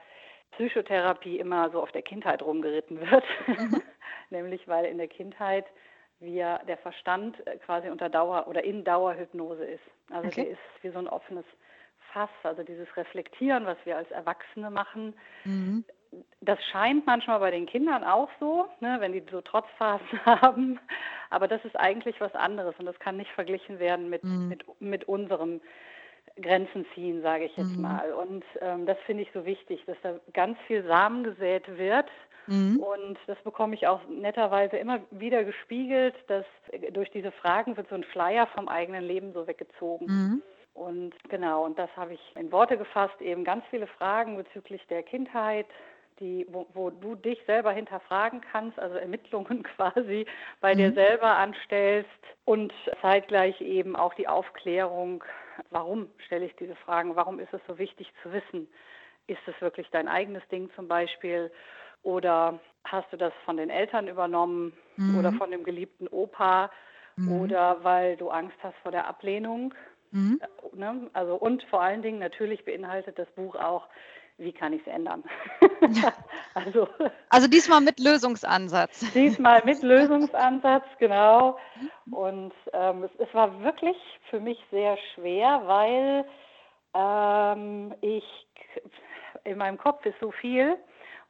Psychotherapie 0.52 1.40
immer 1.40 1.70
so 1.72 1.82
auf 1.82 1.92
der 1.92 2.02
Kindheit 2.02 2.42
rumgeritten 2.42 3.00
wird. 3.00 3.24
Mhm. 3.48 3.82
Nämlich, 4.30 4.68
weil 4.68 4.86
in 4.86 4.98
der 4.98 5.08
Kindheit 5.08 5.66
wir 6.20 6.60
der 6.68 6.78
Verstand 6.78 7.46
äh, 7.48 7.58
quasi 7.58 7.90
unter 7.90 8.10
Dauer 8.10 8.48
oder 8.48 8.64
in 8.64 8.84
Dauerhypnose 8.84 9.64
ist. 9.66 9.84
Also 10.12 10.28
Okay. 10.28 10.44
der 10.44 10.52
ist 10.52 10.60
wie 10.84 10.90
so 10.90 11.00
ein 11.00 11.08
offenes 11.08 11.46
Fass. 12.12 12.30
Also 12.44 12.64
dieses 12.64 12.88
Reflektieren, 12.98 13.66
was 13.66 13.78
wir 13.86 13.98
als 13.98 14.10
Erwachsene 14.12 14.70
machen, 14.70 15.14
Mhm. 15.46 15.86
das 16.42 16.58
scheint 16.72 17.06
manchmal 17.06 17.40
bei 17.40 17.52
den 17.52 17.66
Kindern 17.68 18.04
auch 18.04 18.30
so, 18.40 18.68
ne, 18.80 18.98
wenn 19.00 19.14
die 19.14 19.24
so 19.32 19.42
Trotzphasen 19.42 20.06
haben. 20.26 20.80
Aber 21.30 21.48
das 21.48 21.64
ist 21.64 21.76
eigentlich 21.78 22.20
was 22.20 22.34
anderes 22.36 22.76
und 22.80 22.86
das 22.86 22.98
kann 23.00 23.16
nicht 23.18 23.32
verglichen 23.32 23.80
werden 23.80 24.10
mit, 24.10 24.24
Mhm. 24.24 24.48
mit, 24.50 24.82
mit 24.82 25.04
unserem 25.08 25.62
Grenzen 26.42 26.86
ziehen, 26.94 27.22
sage 27.22 27.46
ich 27.46 27.56
jetzt 27.58 27.76
Mhm. 27.76 27.82
mal. 27.82 28.14
Und 28.14 28.44
ähm, 28.62 28.86
das 28.86 28.98
finde 29.06 29.24
ich 29.24 29.30
so 29.34 29.46
wichtig, 29.46 29.84
dass 29.86 29.98
da 30.02 30.20
ganz 30.34 30.58
viel 30.68 30.84
Samen 30.84 31.24
gesät 31.24 31.68
wird. 31.78 32.08
Mhm. 32.48 32.80
Und 32.80 33.18
das 33.28 33.38
bekomme 33.44 33.76
ich 33.76 33.88
auch 33.88 34.02
netterweise 34.10 34.78
immer 34.78 35.00
wieder 35.12 35.44
gespiegelt, 35.44 36.16
dass 36.28 36.46
äh, 36.72 36.92
durch 36.92 37.12
diese 37.12 37.32
Fragen 37.32 37.78
wird 37.78 37.90
so 37.90 37.96
ein 37.96 38.04
Schleier 38.06 38.48
vom 38.48 38.68
eigenen 38.68 39.04
Leben 39.04 39.34
so 39.34 39.48
weggezogen. 39.48 40.06
Mhm. 40.08 40.42
Und 40.74 41.14
genau, 41.30 41.66
und 41.66 41.78
das 41.78 41.90
habe 41.96 42.14
ich 42.14 42.36
in 42.36 42.52
Worte 42.52 42.78
gefasst, 42.78 43.20
eben 43.22 43.44
ganz 43.44 43.64
viele 43.70 43.88
Fragen 43.88 44.38
bezüglich 44.38 44.86
der 44.88 45.04
Kindheit, 45.04 45.66
die, 46.20 46.46
wo, 46.50 46.68
wo 46.74 46.90
du 46.90 47.16
dich 47.16 47.40
selber 47.46 47.72
hinterfragen 47.72 48.42
kannst, 48.42 48.80
also 48.80 48.96
Ermittlungen 48.96 49.64
quasi 49.76 50.26
bei 50.62 50.76
dir 50.76 50.90
Mhm. 50.90 50.96
selber 50.96 51.38
anstellst 51.38 52.10
und 52.46 52.74
zeitgleich 53.02 53.60
eben 53.62 53.96
auch 53.96 54.14
die 54.16 54.28
Aufklärung, 54.28 55.24
warum 55.70 56.10
stelle 56.26 56.46
ich 56.46 56.56
diese 56.56 56.76
Fragen, 56.76 57.16
warum 57.16 57.40
ist 57.40 57.54
es 57.54 57.62
so 57.68 57.78
wichtig 57.78 58.12
zu 58.24 58.32
wissen, 58.32 58.68
ist 59.28 59.42
es 59.48 59.60
wirklich 59.62 59.90
dein 59.92 60.08
eigenes 60.08 60.48
Ding 60.50 60.70
zum 60.76 60.88
Beispiel 60.88 61.52
oder 62.04 62.60
hast 62.86 63.12
du 63.12 63.18
das 63.18 63.34
von 63.46 63.58
den 63.58 63.70
Eltern 63.70 64.08
übernommen 64.08 64.74
oder 65.18 65.32
Mhm. 65.32 65.38
von 65.38 65.52
dem 65.52 65.64
geliebten 65.64 66.08
Opa 66.08 66.72
Mhm. 67.18 67.42
oder 67.42 67.84
weil 67.84 68.16
du 68.18 68.30
Angst 68.30 68.58
hast 68.64 68.78
vor 68.80 68.92
der 68.92 69.08
Ablehnung 69.08 69.74
Mhm. 70.12 70.42
Ne? 70.74 71.10
Also 71.14 71.36
und 71.36 71.64
vor 71.66 71.82
allen 71.82 72.02
Dingen 72.02 72.20
natürlich 72.20 72.66
beinhaltet 72.66 73.20
das 73.20 73.30
Buch 73.32 73.56
auch, 73.56 73.88
wie 74.40 74.52
kann 74.52 74.74
ich 74.74 74.82
es 74.82 74.88
ändern? 74.94 75.24
also 76.56 76.88
Also 77.30 77.48
diesmal 77.48 77.82
mit 77.82 78.00
Lösungsansatz. 78.00 79.00
diesmal 79.14 79.62
mit 79.66 79.82
Lösungsansatz, 79.84 80.86
genau. 80.98 81.58
Und 82.12 82.54
ähm, 82.74 83.04
es, 83.04 83.12
es 83.20 83.34
war 83.34 83.62
wirklich 83.62 83.98
für 84.30 84.40
mich 84.40 84.58
sehr 84.72 84.98
schwer, 85.14 85.62
weil 85.66 86.26
ähm, 86.96 87.94
ich 88.02 88.24
in 89.44 89.58
meinem 89.58 89.78
Kopf 89.78 90.06
ist 90.06 90.20
so 90.20 90.32
viel 90.32 90.76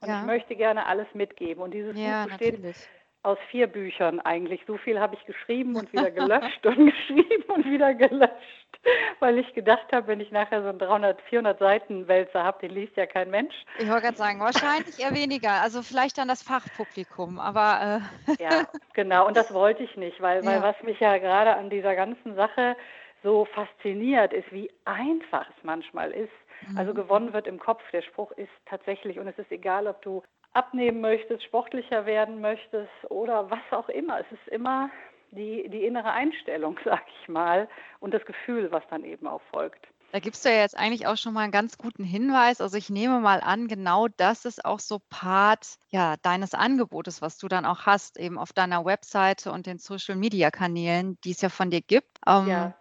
und 0.01 0.07
Ja. 0.09 0.19
ich 0.21 0.25
möchte 0.25 0.55
gerne 0.55 0.85
alles 0.85 1.07
mitgeben. 1.13 1.61
Und 1.63 1.71
dieses 1.73 1.97
Ja, 1.97 2.23
Buch 2.23 2.29
besteht 2.31 2.53
natürlich. 2.55 2.89
aus 3.23 3.37
vier 3.51 3.67
Büchern 3.67 4.19
eigentlich. 4.21 4.61
So 4.65 4.77
viel 4.77 4.99
habe 4.99 5.15
ich 5.15 5.25
geschrieben 5.25 5.75
und 5.75 5.91
wieder 5.93 6.11
gelöscht 6.11 6.65
und 6.65 6.85
geschrieben 6.91 7.43
und 7.47 7.65
wieder 7.65 7.93
gelöscht, 7.93 8.68
weil 9.19 9.37
ich 9.37 9.53
gedacht 9.53 9.91
habe, 9.91 10.07
wenn 10.07 10.19
ich 10.19 10.31
nachher 10.31 10.61
so 10.61 10.69
ein 10.69 10.79
300, 10.79 11.21
400 11.23 11.59
Seiten 11.59 12.07
Wälzer 12.07 12.43
habe, 12.43 12.59
den 12.59 12.71
liest 12.71 12.95
ja 12.97 13.05
kein 13.05 13.29
Mensch. 13.29 13.53
Ich 13.79 13.87
wollte 13.87 14.03
gerade 14.03 14.17
sagen, 14.17 14.39
wahrscheinlich 14.39 14.99
eher 14.99 15.13
weniger. 15.13 15.61
Also 15.61 15.81
vielleicht 15.83 16.17
dann 16.17 16.27
das 16.27 16.43
Fachpublikum, 16.43 17.39
aber 17.39 18.01
äh, 18.27 18.43
Ja, 18.43 18.67
genau. 18.93 19.27
Und 19.27 19.35
das 19.35 19.51
wollte 19.53 19.83
ich 19.83 19.95
nicht, 19.97 20.21
weil, 20.21 20.45
weil 20.45 20.57
Ja. 20.57 20.63
was 20.63 20.81
mich 20.83 20.99
ja 20.99 21.17
gerade 21.17 21.55
an 21.55 21.69
dieser 21.69 21.95
ganzen 21.95 22.35
Sache 22.35 22.75
so 23.23 23.45
fasziniert, 23.53 24.31
ist, 24.31 24.49
wie 24.51 24.71
einfach 24.85 25.45
es 25.49 25.63
manchmal 25.63 26.11
ist. 26.11 26.31
Also 26.75 26.91
Mhm. 26.91 26.95
gewonnen 26.95 27.33
wird 27.33 27.47
im 27.47 27.59
Kopf. 27.59 27.81
Der 27.91 28.01
Spruch 28.01 28.31
ist 28.33 28.51
tatsächlich, 28.65 29.19
und 29.19 29.27
es 29.27 29.37
ist 29.37 29.51
egal, 29.51 29.87
ob 29.87 30.01
du 30.01 30.23
abnehmen 30.53 31.01
möchtest, 31.01 31.43
sportlicher 31.43 32.05
werden 32.05 32.41
möchtest 32.41 32.89
oder 33.09 33.49
was 33.49 33.59
auch 33.71 33.89
immer. 33.89 34.19
Es 34.19 34.31
ist 34.31 34.47
immer 34.49 34.89
die, 35.31 35.69
die 35.69 35.85
innere 35.85 36.11
Einstellung, 36.11 36.79
sag 36.85 37.03
ich 37.21 37.27
mal, 37.27 37.67
und 37.99 38.13
das 38.13 38.25
Gefühl, 38.25 38.71
was 38.71 38.83
dann 38.89 39.03
eben 39.03 39.27
auch 39.27 39.41
folgt. 39.51 39.87
Da 40.11 40.19
gibst 40.19 40.43
du 40.43 40.49
ja 40.49 40.61
jetzt 40.61 40.75
eigentlich 40.75 41.05
auch 41.05 41.17
schon 41.17 41.33
mal 41.33 41.41
einen 41.41 41.51
ganz 41.51 41.77
guten 41.77 42.03
Hinweis. 42.03 42.61
Also 42.61 42.77
ich 42.77 42.89
nehme 42.89 43.19
mal 43.19 43.41
an, 43.41 43.67
genau 43.67 44.07
das 44.07 44.45
ist 44.45 44.65
auch 44.65 44.79
so 44.79 44.99
Part 45.09 45.77
ja, 45.89 46.15
deines 46.23 46.55
Angebotes, 46.55 47.21
was 47.21 47.37
du 47.37 47.47
dann 47.47 47.63
auch 47.65 47.85
hast, 47.85 48.17
eben 48.17 48.39
auf 48.39 48.51
deiner 48.51 48.85
Webseite 48.85 49.51
und 49.51 49.67
den 49.67 49.77
Social-Media-Kanälen, 49.77 51.19
die 51.23 51.31
es 51.31 51.41
ja 51.41 51.49
von 51.49 51.69
dir 51.69 51.81
gibt. 51.81 52.17
Ähm, 52.25 52.47
Ja. 52.47 52.75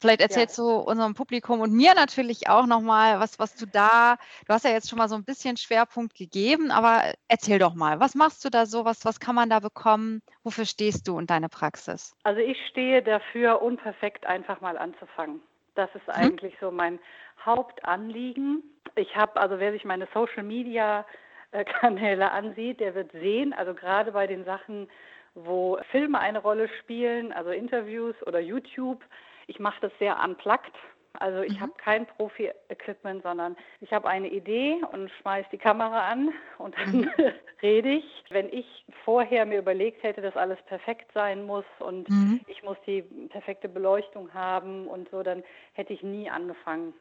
Vielleicht 0.00 0.20
Ja. 0.20 0.26
erzählst 0.26 0.58
du 0.58 0.76
unserem 0.76 1.14
Publikum 1.14 1.60
und 1.60 1.72
mir 1.72 1.94
natürlich 1.94 2.48
auch 2.48 2.66
nochmal, 2.66 3.18
was, 3.18 3.38
was 3.38 3.54
du 3.56 3.66
da, 3.66 4.16
du 4.46 4.54
hast 4.54 4.64
ja 4.64 4.70
jetzt 4.70 4.88
schon 4.88 4.98
mal 4.98 5.08
so 5.08 5.16
ein 5.16 5.24
bisschen 5.24 5.56
Schwerpunkt 5.56 6.14
gegeben, 6.14 6.70
aber 6.70 7.14
erzähl 7.26 7.58
doch 7.58 7.74
mal, 7.74 7.98
was 7.98 8.14
machst 8.14 8.44
du 8.44 8.48
da 8.50 8.66
so, 8.66 8.84
was, 8.84 9.04
was 9.04 9.18
kann 9.18 9.34
man 9.34 9.50
da 9.50 9.58
bekommen, 9.58 10.22
wofür 10.44 10.64
stehst 10.66 11.08
du 11.08 11.16
und 11.16 11.30
deine 11.30 11.48
Praxis? 11.48 12.14
Also 12.22 12.40
ich 12.40 12.58
stehe 12.68 13.02
dafür, 13.02 13.60
unperfekt 13.60 14.24
einfach 14.26 14.60
mal 14.60 14.78
anzufangen. 14.78 15.42
Das 15.74 15.90
ist 15.94 16.08
eigentlich 16.08 16.54
so 16.60 16.70
mein 16.70 16.98
Hauptanliegen. 17.44 18.62
Ich 18.94 19.16
habe, 19.16 19.40
also 19.40 19.58
wer 19.58 19.72
sich 19.72 19.84
meine 19.84 20.08
Social 20.14 20.42
Media 20.42 21.04
äh, 21.50 21.64
Kanäle 21.64 22.30
ansieht, 22.30 22.78
der 22.80 22.94
wird 22.94 23.10
sehen, 23.12 23.52
also 23.52 23.74
gerade 23.74 24.12
bei 24.12 24.26
den 24.26 24.44
Sachen, 24.44 24.88
wo 25.34 25.78
Filme 25.90 26.18
eine 26.18 26.40
Rolle 26.40 26.68
spielen, 26.80 27.32
also 27.32 27.50
Interviews 27.50 28.14
oder 28.26 28.40
YouTube, 28.40 29.04
ich 29.48 29.58
mache 29.58 29.80
das 29.80 29.92
sehr 29.98 30.16
unplugged. 30.22 30.72
Also 31.14 31.40
ich 31.42 31.54
Mhm. 31.54 31.60
habe 31.60 31.72
kein 31.78 32.06
Profi-Equipment, 32.06 33.22
sondern 33.24 33.56
ich 33.80 33.92
habe 33.92 34.08
eine 34.08 34.28
Idee 34.28 34.80
und 34.92 35.10
schmeiße 35.20 35.48
die 35.50 35.58
Kamera 35.58 36.06
an 36.08 36.32
und 36.58 36.76
dann 36.78 37.10
rede 37.62 37.88
ich. 37.88 38.04
Wenn 38.30 38.48
ich 38.52 38.84
vorher 39.04 39.44
mir 39.46 39.58
überlegt 39.58 40.02
hätte, 40.04 40.20
dass 40.20 40.36
alles 40.36 40.60
perfekt 40.66 41.10
sein 41.14 41.44
muss 41.44 41.64
und 41.80 42.08
Mhm. 42.08 42.40
ich 42.46 42.62
muss 42.62 42.76
die 42.86 43.02
perfekte 43.30 43.68
Beleuchtung 43.68 44.32
haben 44.32 44.86
und 44.86 45.10
so, 45.10 45.22
dann 45.22 45.42
hätte 45.72 45.92
ich 45.92 46.02
nie 46.02 46.30
angefangen. 46.30 46.94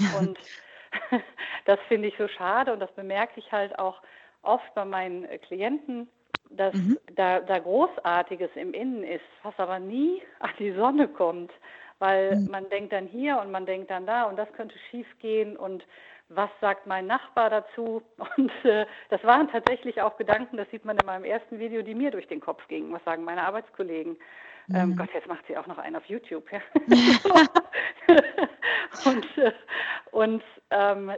Und 0.16 0.38
das 1.66 1.78
finde 1.86 2.08
ich 2.08 2.14
so 2.18 2.26
schade 2.26 2.72
und 2.72 2.80
das 2.80 2.90
bemerke 2.92 3.38
ich 3.38 3.52
halt 3.52 3.78
auch 3.78 4.02
oft 4.42 4.74
bei 4.74 4.84
meinen 4.84 5.28
Klienten, 5.42 6.08
dass 6.50 6.74
Mhm. 6.74 6.98
da, 7.14 7.40
da 7.40 7.58
Großartiges 7.60 8.50
im 8.56 8.72
Innen 8.74 9.04
ist, 9.04 9.24
was 9.42 9.54
aber 9.58 9.78
nie 9.78 10.20
an 10.40 10.50
die 10.58 10.72
Sonne 10.72 11.06
kommt, 11.06 11.52
weil 12.00 12.36
Mhm. 12.36 12.50
man 12.50 12.68
denkt 12.70 12.92
dann 12.92 13.06
hier 13.06 13.38
und 13.38 13.52
man 13.52 13.66
denkt 13.66 13.90
dann 13.90 14.06
da 14.06 14.24
und 14.24 14.36
das 14.36 14.52
könnte 14.54 14.76
schief 14.90 15.06
gehen 15.20 15.56
und 15.56 15.84
was 16.32 16.50
sagt 16.60 16.86
mein 16.86 17.08
Nachbar 17.08 17.50
dazu? 17.50 18.02
Und 18.36 18.52
äh, 18.64 18.86
das 19.08 19.24
waren 19.24 19.50
tatsächlich 19.50 20.00
auch 20.00 20.16
Gedanken, 20.16 20.58
das 20.58 20.70
sieht 20.70 20.84
man 20.84 20.96
in 20.96 21.04
meinem 21.04 21.24
ersten 21.24 21.58
Video, 21.58 21.82
die 21.82 21.92
mir 21.92 22.12
durch 22.12 22.28
den 22.28 22.40
Kopf 22.40 22.68
gingen. 22.68 22.92
Was 22.92 23.02
sagen 23.02 23.24
meine 23.24 23.42
Arbeitskollegen? 23.42 24.16
Ähm, 24.72 24.90
Mhm. 24.90 24.96
Gott, 24.96 25.08
jetzt 25.12 25.26
macht 25.26 25.44
sie 25.48 25.58
auch 25.58 25.66
noch 25.66 25.78
einen 25.78 25.96
auf 25.96 26.04
YouTube. 26.04 26.44
Ja? 26.52 26.60
und 29.04 29.38
äh, 29.38 29.50
und 30.12 30.44
ähm, 30.70 31.10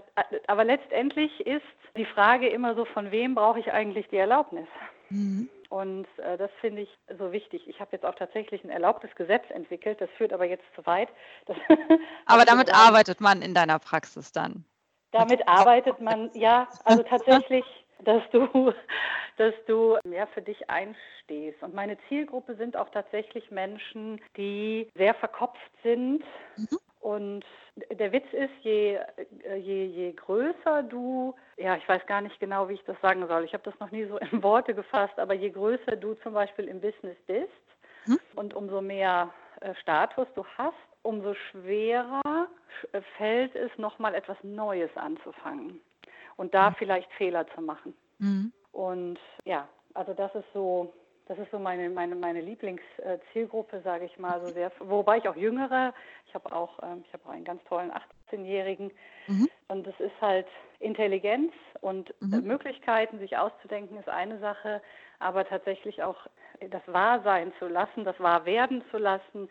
aber 0.47 0.65
letztendlich 0.65 1.47
ist 1.47 1.61
die 1.95 2.07
Frage 2.07 2.49
immer 2.49 2.75
so, 2.75 2.87
von 2.87 3.11
wem 3.11 3.35
brauche 3.35 3.61
ich 3.61 3.71
eigentlich 3.71 4.09
die 4.09 4.17
Erlaubnis? 4.17 4.67
Mhm. 5.11 5.51
Und 5.73 6.07
äh, 6.19 6.37
das 6.37 6.51
finde 6.61 6.83
ich 6.83 6.91
so 7.19 7.33
wichtig. 7.33 7.67
Ich 7.67 7.81
habe 7.81 7.93
jetzt 7.93 8.05
auch 8.05 8.15
tatsächlich 8.15 8.63
ein 8.63 8.69
erlaubtes 8.69 9.09
Gesetz 9.15 9.45
entwickelt. 9.49 10.03
Das 10.03 10.11
führt 10.19 10.35
aber 10.35 10.45
jetzt 10.45 10.65
zu 10.75 10.85
weit. 10.85 11.09
Das, 11.47 11.57
Aber 12.27 12.45
damit 12.45 12.67
gerade- 12.67 12.79
arbeitet 12.79 13.23
man 13.23 13.41
in 13.41 13.55
deiner 13.55 13.79
Praxis 13.79 14.33
dann. 14.33 14.67
damit 15.13 15.49
arbeitet 15.49 15.99
man, 15.99 16.31
ja, 16.35 16.69
also 16.85 17.03
tatsächlich, 17.05 17.65
dass 18.05 18.23
du, 18.33 18.75
dass 19.39 19.55
du 19.67 19.97
ja, 20.05 20.27
für 20.27 20.43
dich 20.43 20.69
einstehst. 20.69 21.63
Und 21.63 21.73
meine 21.75 21.97
Zielgruppe 22.09 22.55
sind 22.57 22.77
auch 22.77 22.91
tatsächlich 22.91 23.51
Menschen, 23.51 24.21
die 24.37 24.91
sehr 24.95 25.15
verkopft 25.15 25.73
sind. 25.83 26.23
Mhm. 26.59 26.79
Und 27.03 27.45
der 27.91 28.13
Witz 28.13 28.33
ist, 28.33 28.53
je, 28.63 28.95
äh, 29.43 29.57
je, 29.57 29.87
je 29.87 30.13
größer 30.13 30.85
du, 30.85 31.35
ja, 31.57 31.77
ich 31.77 31.89
weiß 31.89 32.07
gar 32.07 32.21
nicht 32.21 32.39
genau, 32.39 32.69
wie 32.69 32.75
ich 32.75 32.85
das 32.85 32.97
sagen 33.03 33.27
soll. 33.27 33.43
Ich 33.45 33.53
habe 33.55 33.65
das 33.65 33.79
noch 33.81 33.91
nie 33.91 34.05
so 34.05 34.19
in 34.31 34.43
Worte 34.43 34.73
gefasst, 34.73 35.19
aber 35.19 35.35
je 35.35 35.51
größer 35.51 35.97
du 35.97 36.15
zum 36.23 36.33
Beispiel 36.33 36.67
im 36.69 36.81
Business 36.81 37.17
bist 37.27 37.51
Mhm. 38.07 38.19
und 38.35 38.55
umso 38.55 38.81
mehr 38.81 39.33
äh, 39.61 39.75
Status 39.77 40.27
du 40.35 40.45
hast, 40.59 40.75
umso 41.03 41.35
schwerer 41.35 42.21
sch- 42.25 42.95
äh, 42.97 43.01
fällt 43.17 43.55
es, 43.55 43.71
nochmal 43.79 44.17
etwas 44.17 44.37
Neues 44.43 44.91
anzufangen 44.97 45.81
und 46.37 46.53
da 46.53 46.73
vielleicht 46.73 47.13
Fehler 47.13 47.47
zu 47.55 47.61
machen. 47.63 47.95
Mhm. 48.19 48.53
Und 48.73 49.21
ja, 49.45 49.69
also 49.95 50.15
das 50.15 50.35
ist 50.35 50.47
so, 50.53 50.93
das 51.33 51.47
ist 51.47 51.51
so 51.51 51.59
meine, 51.59 51.89
meine, 51.89 52.15
meine 52.15 52.43
Lieblingszielgruppe, 52.43 53.81
sage 53.83 54.05
ich 54.05 54.19
mal, 54.19 54.39
so 54.43 54.53
sehr, 54.53 54.71
wobei 54.81 55.17
ich 55.17 55.27
auch 55.27 55.37
Jüngere, 55.37 55.95
ich 56.29 56.35
habe 56.35 56.53
auch, 56.53 56.79
ähm, 56.83 57.05
ich 57.07 57.13
habe 57.15 57.27
auch 57.27 57.33
einen 57.33 57.45
ganz 57.45 57.65
tollen 57.65 57.91
18-Jährigen 58.31 58.91
mhm. 59.29 59.49
und 59.69 59.87
es 59.87 59.99
ist 59.99 60.21
halt 60.21 60.47
Intelligenz 60.79 61.53
und 61.81 62.13
mhm. 62.21 62.43
Möglichkeiten, 62.43 63.19
sich 63.19 63.39
auszudenken, 63.39 63.99
ist 63.99 64.11
eine 64.11 64.41
Sache, 64.41 64.83
aber 65.21 65.49
tatsächlich 65.49 66.03
auch 66.03 66.27
das 66.69 66.83
wahr 66.87 67.23
sein 67.23 67.55
zu 67.59 67.67
lassen, 67.67 68.05
das 68.05 68.21
wahr 68.21 68.45
werden 68.45 68.85
zu 68.91 68.99
lassen, 68.99 69.49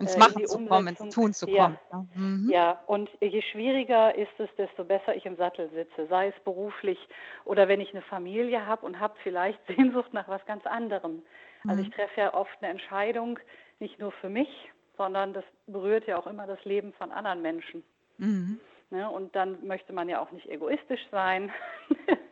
ins 0.00 0.14
äh, 0.14 0.18
Machen 0.18 0.46
zu 0.46 0.66
kommen, 0.66 0.88
ins 0.88 1.14
Tun 1.14 1.32
zu 1.32 1.46
kommen. 1.46 1.78
Ja. 1.92 2.06
Mhm. 2.14 2.48
ja, 2.50 2.80
und 2.86 3.10
je 3.20 3.42
schwieriger 3.42 4.14
ist 4.14 4.32
es, 4.38 4.48
desto 4.56 4.84
besser 4.84 5.14
ich 5.14 5.26
im 5.26 5.36
Sattel 5.36 5.70
sitze, 5.70 6.06
sei 6.08 6.28
es 6.28 6.44
beruflich 6.44 6.98
oder 7.44 7.68
wenn 7.68 7.80
ich 7.80 7.92
eine 7.92 8.02
Familie 8.02 8.66
habe 8.66 8.84
und 8.86 8.98
habe 8.98 9.14
vielleicht 9.22 9.58
Sehnsucht 9.76 10.12
nach 10.12 10.28
was 10.28 10.44
ganz 10.46 10.66
anderem. 10.66 11.22
Also 11.68 11.82
mhm. 11.82 11.88
ich 11.88 11.94
treffe 11.94 12.20
ja 12.20 12.34
oft 12.34 12.56
eine 12.60 12.72
Entscheidung, 12.72 13.38
nicht 13.78 13.98
nur 13.98 14.12
für 14.12 14.30
mich, 14.30 14.48
sondern 14.96 15.34
das 15.34 15.44
berührt 15.66 16.06
ja 16.06 16.18
auch 16.18 16.26
immer 16.26 16.46
das 16.46 16.64
Leben 16.64 16.92
von 16.94 17.12
anderen 17.12 17.42
Menschen. 17.42 17.84
Mhm. 18.18 18.60
Ne, 18.90 19.08
und 19.08 19.36
dann 19.36 19.64
möchte 19.66 19.92
man 19.92 20.08
ja 20.08 20.20
auch 20.20 20.32
nicht 20.32 20.48
egoistisch 20.48 21.06
sein. 21.12 21.52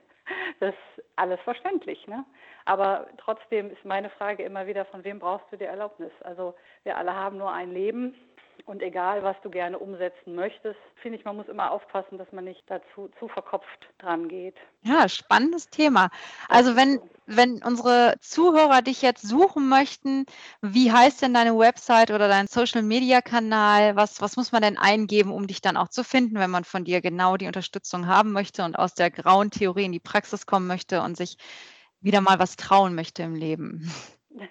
das 0.61 0.75
ist 0.97 1.05
alles 1.17 1.41
verständlich. 1.41 2.07
Ne? 2.07 2.25
Aber 2.65 3.07
trotzdem 3.19 3.71
ist 3.71 3.85
meine 3.85 4.11
Frage 4.11 4.43
immer 4.43 4.67
wieder, 4.67 4.85
von 4.87 5.05
wem 5.05 5.19
brauchst 5.19 5.47
du 5.51 5.57
die 5.57 5.65
Erlaubnis? 5.65 6.13
Also 6.23 6.55
wir 6.85 6.97
alle 6.97 7.15
haben 7.15 7.39
nur 7.39 7.53
ein 7.53 7.73
Leben 7.73 8.15
und 8.67 8.83
egal, 8.83 9.23
was 9.23 9.37
du 9.43 9.51
gerne 9.51 9.79
umsetzen 9.79 10.35
möchtest, 10.35 10.79
finde 11.03 11.19
ich, 11.19 11.25
man 11.25 11.37
muss 11.37 11.49
immer 11.49 11.71
aufpassen, 11.71 12.19
dass 12.19 12.31
man 12.33 12.45
nicht 12.45 12.63
dazu 12.67 13.11
zu 13.19 13.29
verkopft 13.29 13.89
dran 13.99 14.29
geht. 14.29 14.57
Ja, 14.83 15.09
spannendes 15.09 15.71
Thema. 15.71 16.09
Also 16.49 16.77
wenn, 16.77 17.01
wenn 17.27 17.63
unsere 17.63 18.15
Zuhörer 18.21 18.83
dich 18.83 19.03
jetzt 19.03 19.27
suchen 19.27 19.69
möchten, 19.69 20.27
wie 20.61 20.93
heißt 20.93 21.23
denn 21.23 21.35
deine 21.35 21.59
Website 21.59 22.11
oder 22.11 22.29
dein 22.29 22.47
Social 22.47 22.83
Media 22.83 23.21
Kanal? 23.21 23.97
Was, 23.97 24.21
was 24.21 24.37
muss 24.37 24.53
man 24.53 24.63
denn 24.63 24.79
eingeben, 24.79 25.33
um 25.33 25.47
dich 25.47 25.61
dann 25.61 25.77
auch 25.77 25.89
zu 25.89 26.05
finden, 26.05 26.39
wenn 26.39 26.51
man 26.51 26.65
von 26.65 26.85
dir 26.85 27.01
genau 27.01 27.37
die 27.37 27.47
Unterstützung 27.47 28.07
haben 28.07 28.33
möchte 28.33 28.65
und 28.65 28.79
aus 28.79 28.95
der 28.95 29.11
grauen 29.11 29.51
Theorie 29.51 29.85
in 29.85 29.93
die 29.93 30.01
Praxis 30.01 30.47
kommen 30.47 30.67
möchte 30.67 31.03
und 31.03 31.17
sich 31.17 31.37
wieder 32.01 32.21
mal 32.21 32.39
was 32.39 32.57
trauen 32.57 32.95
möchte 32.95 33.23
im 33.23 33.35
Leben? 33.35 33.91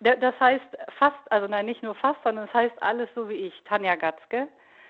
Das 0.00 0.38
heißt 0.38 0.78
fast, 0.96 1.16
also 1.30 1.48
nein, 1.48 1.66
nicht 1.66 1.82
nur 1.82 1.96
fast, 1.96 2.22
sondern 2.22 2.44
es 2.44 2.52
das 2.52 2.62
heißt 2.62 2.82
alles 2.82 3.08
so 3.16 3.28
wie 3.28 3.34
ich, 3.34 3.62
Tanja 3.64 3.96
Gatzke. 3.96 4.46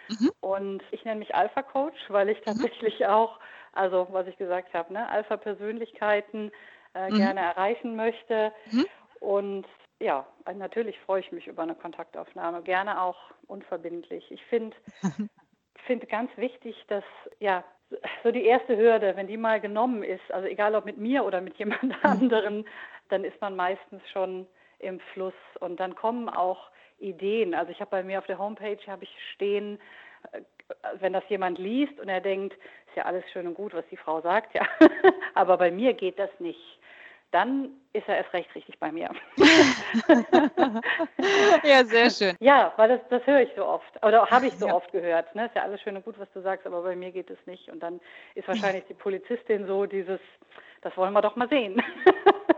Mhm. 0.08 0.30
Und 0.40 0.82
ich 0.90 1.04
nenne 1.04 1.18
mich 1.18 1.34
Alpha 1.34 1.62
Coach, 1.62 1.98
weil 2.08 2.28
ich 2.28 2.38
mhm. 2.40 2.44
tatsächlich 2.44 3.00
mhm. 3.00 3.06
auch, 3.06 3.40
also 3.72 4.06
was 4.10 4.26
ich 4.26 4.36
gesagt 4.36 4.74
habe, 4.74 4.92
ne, 4.92 5.08
Alpha-Persönlichkeiten 5.08 6.50
äh, 6.94 7.10
mhm. 7.10 7.16
gerne 7.16 7.40
erreichen 7.40 7.96
möchte. 7.96 8.52
Mhm. 8.70 8.86
Und 9.20 9.66
ja, 10.00 10.26
natürlich 10.54 10.98
freue 11.00 11.20
ich 11.20 11.32
mich 11.32 11.46
über 11.46 11.62
eine 11.62 11.74
Kontaktaufnahme, 11.74 12.62
gerne 12.62 13.00
auch 13.00 13.18
unverbindlich. 13.46 14.30
Ich 14.30 14.44
finde 14.46 14.76
finde 15.86 16.06
ganz 16.06 16.30
wichtig, 16.36 16.76
dass 16.88 17.04
ja 17.40 17.64
so 18.22 18.30
die 18.30 18.44
erste 18.44 18.76
Hürde, 18.76 19.16
wenn 19.16 19.26
die 19.26 19.38
mal 19.38 19.60
genommen 19.60 20.02
ist, 20.02 20.30
also 20.30 20.46
egal 20.46 20.74
ob 20.74 20.84
mit 20.84 20.98
mir 20.98 21.24
oder 21.24 21.40
mit 21.40 21.56
jemand 21.56 21.82
mhm. 21.82 21.94
anderen, 22.02 22.64
dann 23.08 23.24
ist 23.24 23.40
man 23.40 23.56
meistens 23.56 24.02
schon 24.12 24.46
im 24.78 25.00
Fluss 25.12 25.34
und 25.60 25.80
dann 25.80 25.94
kommen 25.94 26.28
auch 26.28 26.70
Ideen. 26.98 27.54
Also 27.54 27.72
ich 27.72 27.80
habe 27.80 27.90
bei 27.90 28.02
mir 28.02 28.18
auf 28.18 28.26
der 28.26 28.38
Homepage 28.38 28.78
habe 28.86 29.04
ich 29.04 29.14
stehen, 29.34 29.78
äh, 30.32 30.40
wenn 31.00 31.12
das 31.12 31.24
jemand 31.28 31.58
liest 31.58 31.98
und 32.00 32.08
er 32.08 32.20
denkt, 32.20 32.54
ist 32.54 32.96
ja 32.96 33.04
alles 33.04 33.24
schön 33.32 33.46
und 33.46 33.54
gut, 33.54 33.74
was 33.74 33.84
die 33.90 33.96
Frau 33.96 34.20
sagt, 34.20 34.54
ja, 34.54 34.66
aber 35.34 35.56
bei 35.56 35.70
mir 35.70 35.94
geht 35.94 36.18
das 36.18 36.30
nicht. 36.38 36.60
Dann 37.30 37.72
ist 37.92 38.08
er 38.08 38.16
erst 38.16 38.32
recht 38.32 38.54
richtig 38.54 38.78
bei 38.78 38.90
mir. 38.90 39.10
ja, 41.62 41.84
sehr 41.84 42.08
schön. 42.08 42.34
Ja, 42.40 42.72
weil 42.76 42.88
das, 42.88 43.00
das 43.10 43.26
höre 43.26 43.42
ich 43.42 43.50
so 43.54 43.66
oft 43.66 44.02
oder 44.02 44.30
habe 44.30 44.46
ich 44.46 44.54
so 44.54 44.66
ja. 44.66 44.74
oft 44.74 44.90
gehört. 44.92 45.34
Ne? 45.34 45.44
Ist 45.44 45.54
ja 45.54 45.62
alles 45.62 45.82
schön 45.82 45.94
und 45.94 46.06
gut, 46.06 46.18
was 46.18 46.32
du 46.32 46.40
sagst, 46.40 46.66
aber 46.66 46.80
bei 46.82 46.96
mir 46.96 47.12
geht 47.12 47.28
es 47.28 47.38
nicht. 47.44 47.68
Und 47.68 47.80
dann 47.80 48.00
ist 48.34 48.48
wahrscheinlich 48.48 48.84
die 48.88 48.94
Polizistin 48.94 49.66
so 49.66 49.84
dieses, 49.84 50.20
das 50.80 50.96
wollen 50.96 51.12
wir 51.12 51.20
doch 51.20 51.36
mal 51.36 51.50
sehen. 51.50 51.82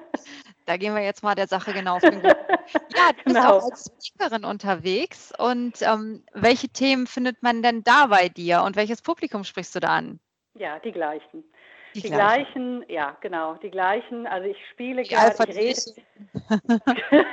Da 0.70 0.76
gehen 0.76 0.94
wir 0.94 1.02
jetzt 1.02 1.24
mal 1.24 1.34
der 1.34 1.48
Sache 1.48 1.72
genau 1.72 1.96
auf 1.96 2.02
den 2.02 2.20
Grund. 2.20 2.36
Ja, 2.96 3.10
du 3.10 3.24
bist 3.24 3.36
genau. 3.36 3.56
auch 3.56 3.70
als 3.70 3.90
Speakerin 4.00 4.44
unterwegs. 4.44 5.32
Und 5.36 5.82
ähm, 5.82 6.22
welche 6.32 6.68
Themen 6.68 7.08
findet 7.08 7.42
man 7.42 7.60
denn 7.60 7.82
da 7.82 8.06
bei 8.06 8.28
dir 8.28 8.62
und 8.62 8.76
welches 8.76 9.02
Publikum 9.02 9.42
sprichst 9.42 9.74
du 9.74 9.80
da 9.80 9.88
an? 9.88 10.20
Ja, 10.54 10.78
die 10.78 10.92
gleichen. 10.92 11.42
Die, 11.96 12.02
die 12.02 12.08
gleichen. 12.08 12.82
gleichen. 12.82 12.84
ja, 12.88 13.16
genau, 13.20 13.54
die 13.54 13.70
gleichen. 13.70 14.28
Also 14.28 14.48
ich 14.48 14.58
spiele 14.70 15.02
gerne, 15.02 15.34
ich 15.48 15.56
rede. 15.56 16.02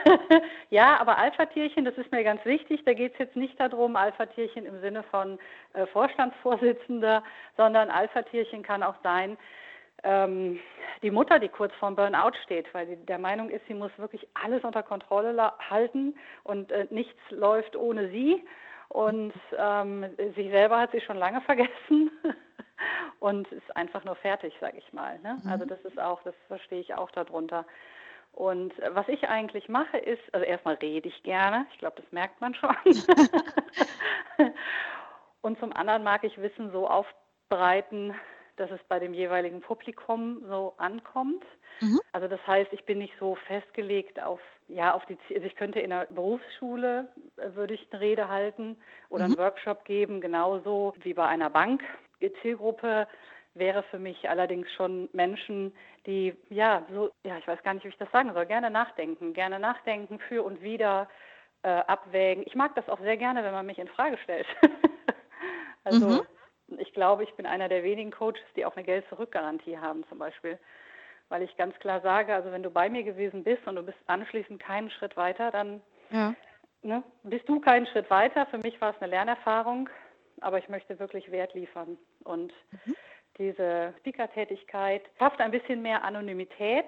ja, 0.71 0.99
aber 0.99 1.19
Alpha-Tierchen, 1.19 1.85
das 1.85 1.95
ist 1.95 2.11
mir 2.11 2.23
ganz 2.23 2.43
wichtig. 2.43 2.81
Da 2.85 2.93
geht 2.93 3.13
es 3.13 3.19
jetzt 3.19 3.35
nicht 3.35 3.59
darum, 3.59 3.95
Alpha-Tierchen 3.95 4.65
im 4.65 4.81
Sinne 4.81 5.03
von 5.11 5.37
äh, 5.73 5.85
Vorstandsvorsitzender, 5.85 7.23
sondern 7.55 7.91
Alpha-Tierchen 7.91 8.63
kann 8.63 8.81
auch 8.81 8.95
sein, 9.03 9.37
ähm, 10.03 10.59
die 11.03 11.11
Mutter, 11.11 11.39
die 11.39 11.49
kurz 11.49 11.73
vorm 11.75 11.95
Burnout 11.95 12.35
steht, 12.43 12.73
weil 12.73 12.87
sie 12.87 12.95
der 12.97 13.19
Meinung 13.19 13.49
ist, 13.49 13.65
sie 13.67 13.73
muss 13.73 13.91
wirklich 13.97 14.27
alles 14.33 14.63
unter 14.63 14.83
Kontrolle 14.83 15.53
halten 15.69 16.15
und 16.43 16.71
äh, 16.71 16.87
nichts 16.89 17.19
läuft 17.29 17.75
ohne 17.75 18.09
sie. 18.09 18.43
Und 18.89 19.33
ähm, 19.57 20.05
sich 20.35 20.49
selber 20.49 20.79
hat 20.79 20.91
sie 20.91 21.01
schon 21.01 21.17
lange 21.17 21.41
vergessen 21.45 22.11
und 23.19 23.51
ist 23.51 23.75
einfach 23.75 24.03
nur 24.05 24.15
fertig, 24.15 24.53
sage 24.61 24.77
ich 24.77 24.93
mal. 24.93 25.19
Ne? 25.19 25.37
Mhm. 25.43 25.51
Also 25.51 25.65
das 25.65 25.79
ist 25.81 25.99
auch, 25.99 26.21
das 26.23 26.35
verstehe 26.47 26.79
ich 26.79 26.93
auch 26.95 27.11
darunter. 27.11 27.65
Und 28.31 28.77
äh, 28.79 28.95
was 28.95 29.07
ich 29.07 29.27
eigentlich 29.27 29.67
mache, 29.67 29.97
ist, 29.97 30.21
also 30.33 30.45
erstmal 30.45 30.75
rede 30.75 31.09
ich 31.09 31.23
gerne, 31.23 31.65
ich 31.73 31.79
glaube, 31.79 32.01
das 32.01 32.11
merkt 32.11 32.39
man 32.39 32.53
schon. 32.53 32.75
und 35.41 35.59
zum 35.59 35.73
anderen 35.73 36.03
mag 36.03 36.23
ich 36.23 36.39
Wissen 36.41 36.71
so 36.71 36.87
aufbereiten, 36.87 38.15
dass 38.57 38.71
es 38.71 38.79
bei 38.89 38.99
dem 38.99 39.13
jeweiligen 39.13 39.61
Publikum 39.61 40.43
so 40.49 40.73
ankommt. 40.77 41.43
Mhm. 41.79 41.99
Also 42.11 42.27
das 42.27 42.45
heißt, 42.45 42.73
ich 42.73 42.83
bin 42.85 42.97
nicht 42.97 43.13
so 43.19 43.35
festgelegt 43.47 44.21
auf, 44.21 44.39
ja, 44.67 44.93
auf 44.93 45.05
die, 45.05 45.17
also 45.33 45.45
ich 45.45 45.55
könnte 45.55 45.79
in 45.79 45.91
der 45.91 46.07
Berufsschule, 46.09 47.07
äh, 47.37 47.55
würde 47.55 47.75
ich 47.75 47.87
eine 47.91 48.01
Rede 48.01 48.27
halten 48.27 48.75
oder 49.09 49.25
mhm. 49.25 49.33
einen 49.33 49.39
Workshop 49.39 49.85
geben, 49.85 50.19
genauso 50.19 50.93
wie 51.03 51.13
bei 51.13 51.25
einer 51.27 51.49
Bank. 51.49 51.83
Die 52.19 52.33
Zielgruppe 52.41 53.07
wäre 53.53 53.83
für 53.83 53.99
mich 53.99 54.27
allerdings 54.29 54.71
schon 54.73 55.07
Menschen, 55.13 55.73
die, 56.05 56.35
ja, 56.49 56.85
so, 56.91 57.11
ja, 57.23 57.37
ich 57.37 57.47
weiß 57.47 57.61
gar 57.63 57.73
nicht, 57.73 57.83
wie 57.85 57.89
ich 57.89 57.97
das 57.97 58.11
sagen 58.11 58.33
soll, 58.33 58.45
gerne 58.45 58.69
nachdenken, 58.69 59.33
gerne 59.33 59.59
nachdenken, 59.59 60.19
für 60.19 60.43
und 60.43 60.61
wieder 60.61 61.07
äh, 61.61 61.69
abwägen. 61.69 62.43
Ich 62.47 62.55
mag 62.55 62.75
das 62.75 62.89
auch 62.89 62.99
sehr 63.01 63.17
gerne, 63.17 63.43
wenn 63.43 63.53
man 63.53 63.65
mich 63.65 63.79
in 63.79 63.87
Frage 63.87 64.17
stellt. 64.17 64.47
also, 65.83 66.07
mhm 66.07 66.21
ich 66.77 66.93
glaube, 66.93 67.23
ich 67.23 67.33
bin 67.35 67.45
einer 67.45 67.69
der 67.69 67.83
wenigen 67.83 68.11
Coaches, 68.11 68.43
die 68.55 68.65
auch 68.65 68.75
eine 68.75 68.85
Geld-Zurück-Garantie 68.85 69.77
haben 69.77 70.03
zum 70.09 70.19
Beispiel. 70.19 70.59
Weil 71.29 71.41
ich 71.41 71.55
ganz 71.57 71.77
klar 71.79 72.01
sage, 72.01 72.33
also 72.33 72.51
wenn 72.51 72.63
du 72.63 72.69
bei 72.69 72.89
mir 72.89 73.03
gewesen 73.03 73.43
bist 73.43 73.65
und 73.67 73.75
du 73.75 73.83
bist 73.83 73.97
anschließend 74.07 74.61
keinen 74.61 74.89
Schritt 74.91 75.17
weiter, 75.17 75.51
dann 75.51 75.81
ja. 76.09 76.33
ne, 76.81 77.03
bist 77.23 77.47
du 77.49 77.59
keinen 77.59 77.85
Schritt 77.87 78.09
weiter. 78.09 78.45
Für 78.47 78.57
mich 78.57 78.79
war 78.79 78.91
es 78.91 79.01
eine 79.01 79.11
Lernerfahrung, 79.11 79.89
aber 80.41 80.57
ich 80.57 80.69
möchte 80.69 80.99
wirklich 80.99 81.31
Wert 81.31 81.53
liefern. 81.53 81.97
Und 82.23 82.53
mhm. 82.71 82.95
diese 83.37 83.93
Speaker-Tätigkeit 83.99 85.03
schafft 85.19 85.41
ein 85.41 85.51
bisschen 85.51 85.81
mehr 85.81 86.03
Anonymität. 86.03 86.85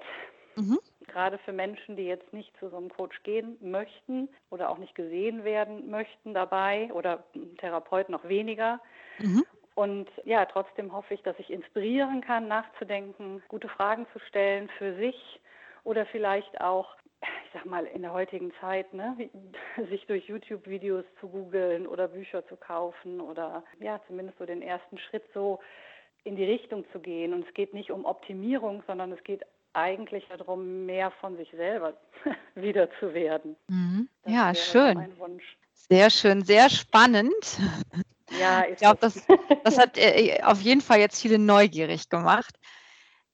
Mhm. 0.55 0.79
Gerade 1.07 1.37
für 1.39 1.53
Menschen, 1.53 1.95
die 1.95 2.05
jetzt 2.05 2.31
nicht 2.33 2.55
zu 2.59 2.69
so 2.69 2.77
einem 2.77 2.89
Coach 2.89 3.23
gehen 3.23 3.57
möchten 3.61 4.29
oder 4.51 4.69
auch 4.69 4.77
nicht 4.77 4.95
gesehen 4.95 5.43
werden 5.43 5.89
möchten 5.89 6.33
dabei 6.33 6.91
oder 6.93 7.23
Therapeuten 7.57 8.11
noch 8.11 8.27
weniger. 8.27 8.79
Mhm. 9.19 9.43
Und 9.79 10.09
ja, 10.25 10.43
trotzdem 10.45 10.91
hoffe 10.91 11.13
ich, 11.13 11.21
dass 11.23 11.39
ich 11.39 11.49
inspirieren 11.49 12.19
kann, 12.19 12.49
nachzudenken, 12.49 13.41
gute 13.47 13.69
Fragen 13.69 14.05
zu 14.11 14.19
stellen 14.19 14.69
für 14.77 14.93
sich 14.97 15.39
oder 15.85 16.05
vielleicht 16.05 16.59
auch, 16.59 16.97
ich 17.21 17.51
sag 17.53 17.65
mal, 17.65 17.85
in 17.85 18.01
der 18.01 18.11
heutigen 18.11 18.51
Zeit, 18.59 18.93
ne, 18.93 19.15
sich 19.89 20.05
durch 20.05 20.27
YouTube-Videos 20.27 21.05
zu 21.21 21.29
googeln 21.29 21.87
oder 21.87 22.09
Bücher 22.09 22.45
zu 22.49 22.57
kaufen 22.57 23.21
oder 23.21 23.63
ja, 23.79 24.01
zumindest 24.05 24.37
so 24.37 24.45
den 24.45 24.61
ersten 24.61 24.97
Schritt 24.97 25.23
so 25.33 25.61
in 26.25 26.35
die 26.35 26.43
Richtung 26.43 26.83
zu 26.91 26.99
gehen. 26.99 27.33
Und 27.33 27.47
es 27.47 27.53
geht 27.53 27.73
nicht 27.73 27.89
um 27.89 28.03
Optimierung, 28.03 28.83
sondern 28.85 29.13
es 29.13 29.23
geht 29.23 29.43
eigentlich 29.71 30.27
darum, 30.27 30.87
mehr 30.87 31.09
von 31.21 31.37
sich 31.37 31.49
selber 31.51 31.93
wieder 32.55 32.89
zu 32.99 33.13
werden. 33.13 33.55
Mhm. 33.69 34.09
Ja, 34.25 34.53
schön. 34.53 35.15
Sehr 35.71 36.09
schön, 36.09 36.43
sehr 36.43 36.69
spannend. 36.69 37.57
Ja, 38.39 38.65
ich 38.69 38.77
glaube, 38.77 38.97
das, 39.01 39.21
das 39.63 39.77
hat 39.77 39.97
äh, 39.97 40.41
auf 40.43 40.61
jeden 40.61 40.81
Fall 40.81 40.99
jetzt 40.99 41.21
viele 41.21 41.39
neugierig 41.39 42.09
gemacht. 42.09 42.55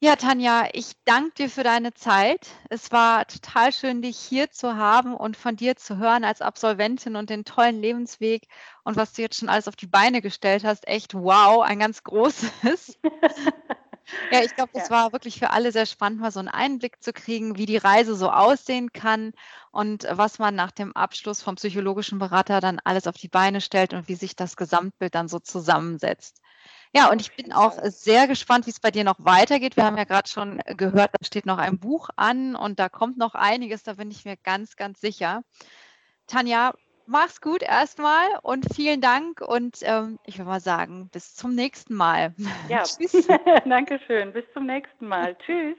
Ja, 0.01 0.17
Tanja, 0.17 0.67
ich 0.73 0.91
danke 1.05 1.31
dir 1.35 1.49
für 1.49 1.63
deine 1.63 1.93
Zeit. 1.93 2.47
Es 2.69 2.91
war 2.91 3.25
total 3.27 3.71
schön, 3.71 4.01
dich 4.01 4.17
hier 4.17 4.51
zu 4.51 4.75
haben 4.75 5.15
und 5.15 5.37
von 5.37 5.55
dir 5.55 5.77
zu 5.77 5.97
hören 5.97 6.25
als 6.25 6.41
Absolventin 6.41 7.15
und 7.15 7.29
den 7.29 7.45
tollen 7.45 7.81
Lebensweg 7.81 8.47
und 8.83 8.97
was 8.97 9.13
du 9.13 9.21
jetzt 9.21 9.39
schon 9.39 9.49
alles 9.49 9.67
auf 9.67 9.75
die 9.75 9.87
Beine 9.87 10.21
gestellt 10.21 10.65
hast. 10.65 10.87
Echt 10.87 11.13
wow, 11.13 11.61
ein 11.61 11.79
ganz 11.79 12.03
großes. 12.03 12.99
Ja, 14.31 14.43
ich 14.43 14.55
glaube, 14.55 14.71
das 14.73 14.89
ja. 14.89 14.95
war 14.95 15.11
wirklich 15.13 15.39
für 15.39 15.49
alle 15.51 15.71
sehr 15.71 15.85
spannend, 15.85 16.19
mal 16.19 16.31
so 16.31 16.39
einen 16.39 16.47
Einblick 16.47 17.01
zu 17.01 17.13
kriegen, 17.13 17.57
wie 17.57 17.65
die 17.65 17.77
Reise 17.77 18.15
so 18.15 18.29
aussehen 18.29 18.91
kann 18.91 19.33
und 19.71 20.07
was 20.09 20.39
man 20.39 20.55
nach 20.55 20.71
dem 20.71 20.95
Abschluss 20.95 21.41
vom 21.41 21.55
psychologischen 21.55 22.19
Berater 22.19 22.61
dann 22.61 22.79
alles 22.83 23.07
auf 23.07 23.15
die 23.15 23.27
Beine 23.27 23.61
stellt 23.61 23.93
und 23.93 24.07
wie 24.07 24.15
sich 24.15 24.35
das 24.35 24.55
Gesamtbild 24.55 25.15
dann 25.15 25.27
so 25.27 25.39
zusammensetzt. 25.39 26.41
Ja, 26.93 27.09
und 27.09 27.19
ich 27.19 27.35
bin 27.35 27.51
auch 27.51 27.77
sehr 27.83 28.27
gespannt, 28.27 28.67
wie 28.67 28.71
es 28.71 28.79
bei 28.79 28.91
dir 28.91 29.03
noch 29.03 29.17
weitergeht. 29.19 29.75
Wir 29.75 29.83
haben 29.83 29.97
ja 29.97 30.05
gerade 30.05 30.29
schon 30.29 30.61
gehört, 30.77 31.11
da 31.11 31.25
steht 31.25 31.45
noch 31.45 31.57
ein 31.57 31.77
Buch 31.77 32.09
an 32.15 32.55
und 32.55 32.79
da 32.79 32.87
kommt 32.89 33.17
noch 33.17 33.35
einiges, 33.35 33.83
da 33.83 33.93
bin 33.93 34.11
ich 34.11 34.23
mir 34.23 34.37
ganz, 34.37 34.75
ganz 34.75 35.01
sicher. 35.01 35.43
Tanja, 36.27 36.73
mach's 37.07 37.41
gut 37.41 37.61
erstmal 37.61 38.25
und 38.41 38.65
vielen 38.73 39.01
Dank 39.01 39.41
und 39.41 39.77
ähm, 39.81 40.19
ich 40.25 40.37
würde 40.37 40.49
mal 40.49 40.59
sagen, 40.59 41.09
bis 41.11 41.35
zum 41.35 41.55
nächsten 41.55 41.95
Mal. 41.95 42.33
Ja, 42.69 42.83
Tschüss. 42.83 43.27
danke 43.65 43.99
schön. 44.07 44.33
Bis 44.33 44.45
zum 44.53 44.65
nächsten 44.65 45.07
Mal. 45.07 45.35
Tschüss. 45.45 45.77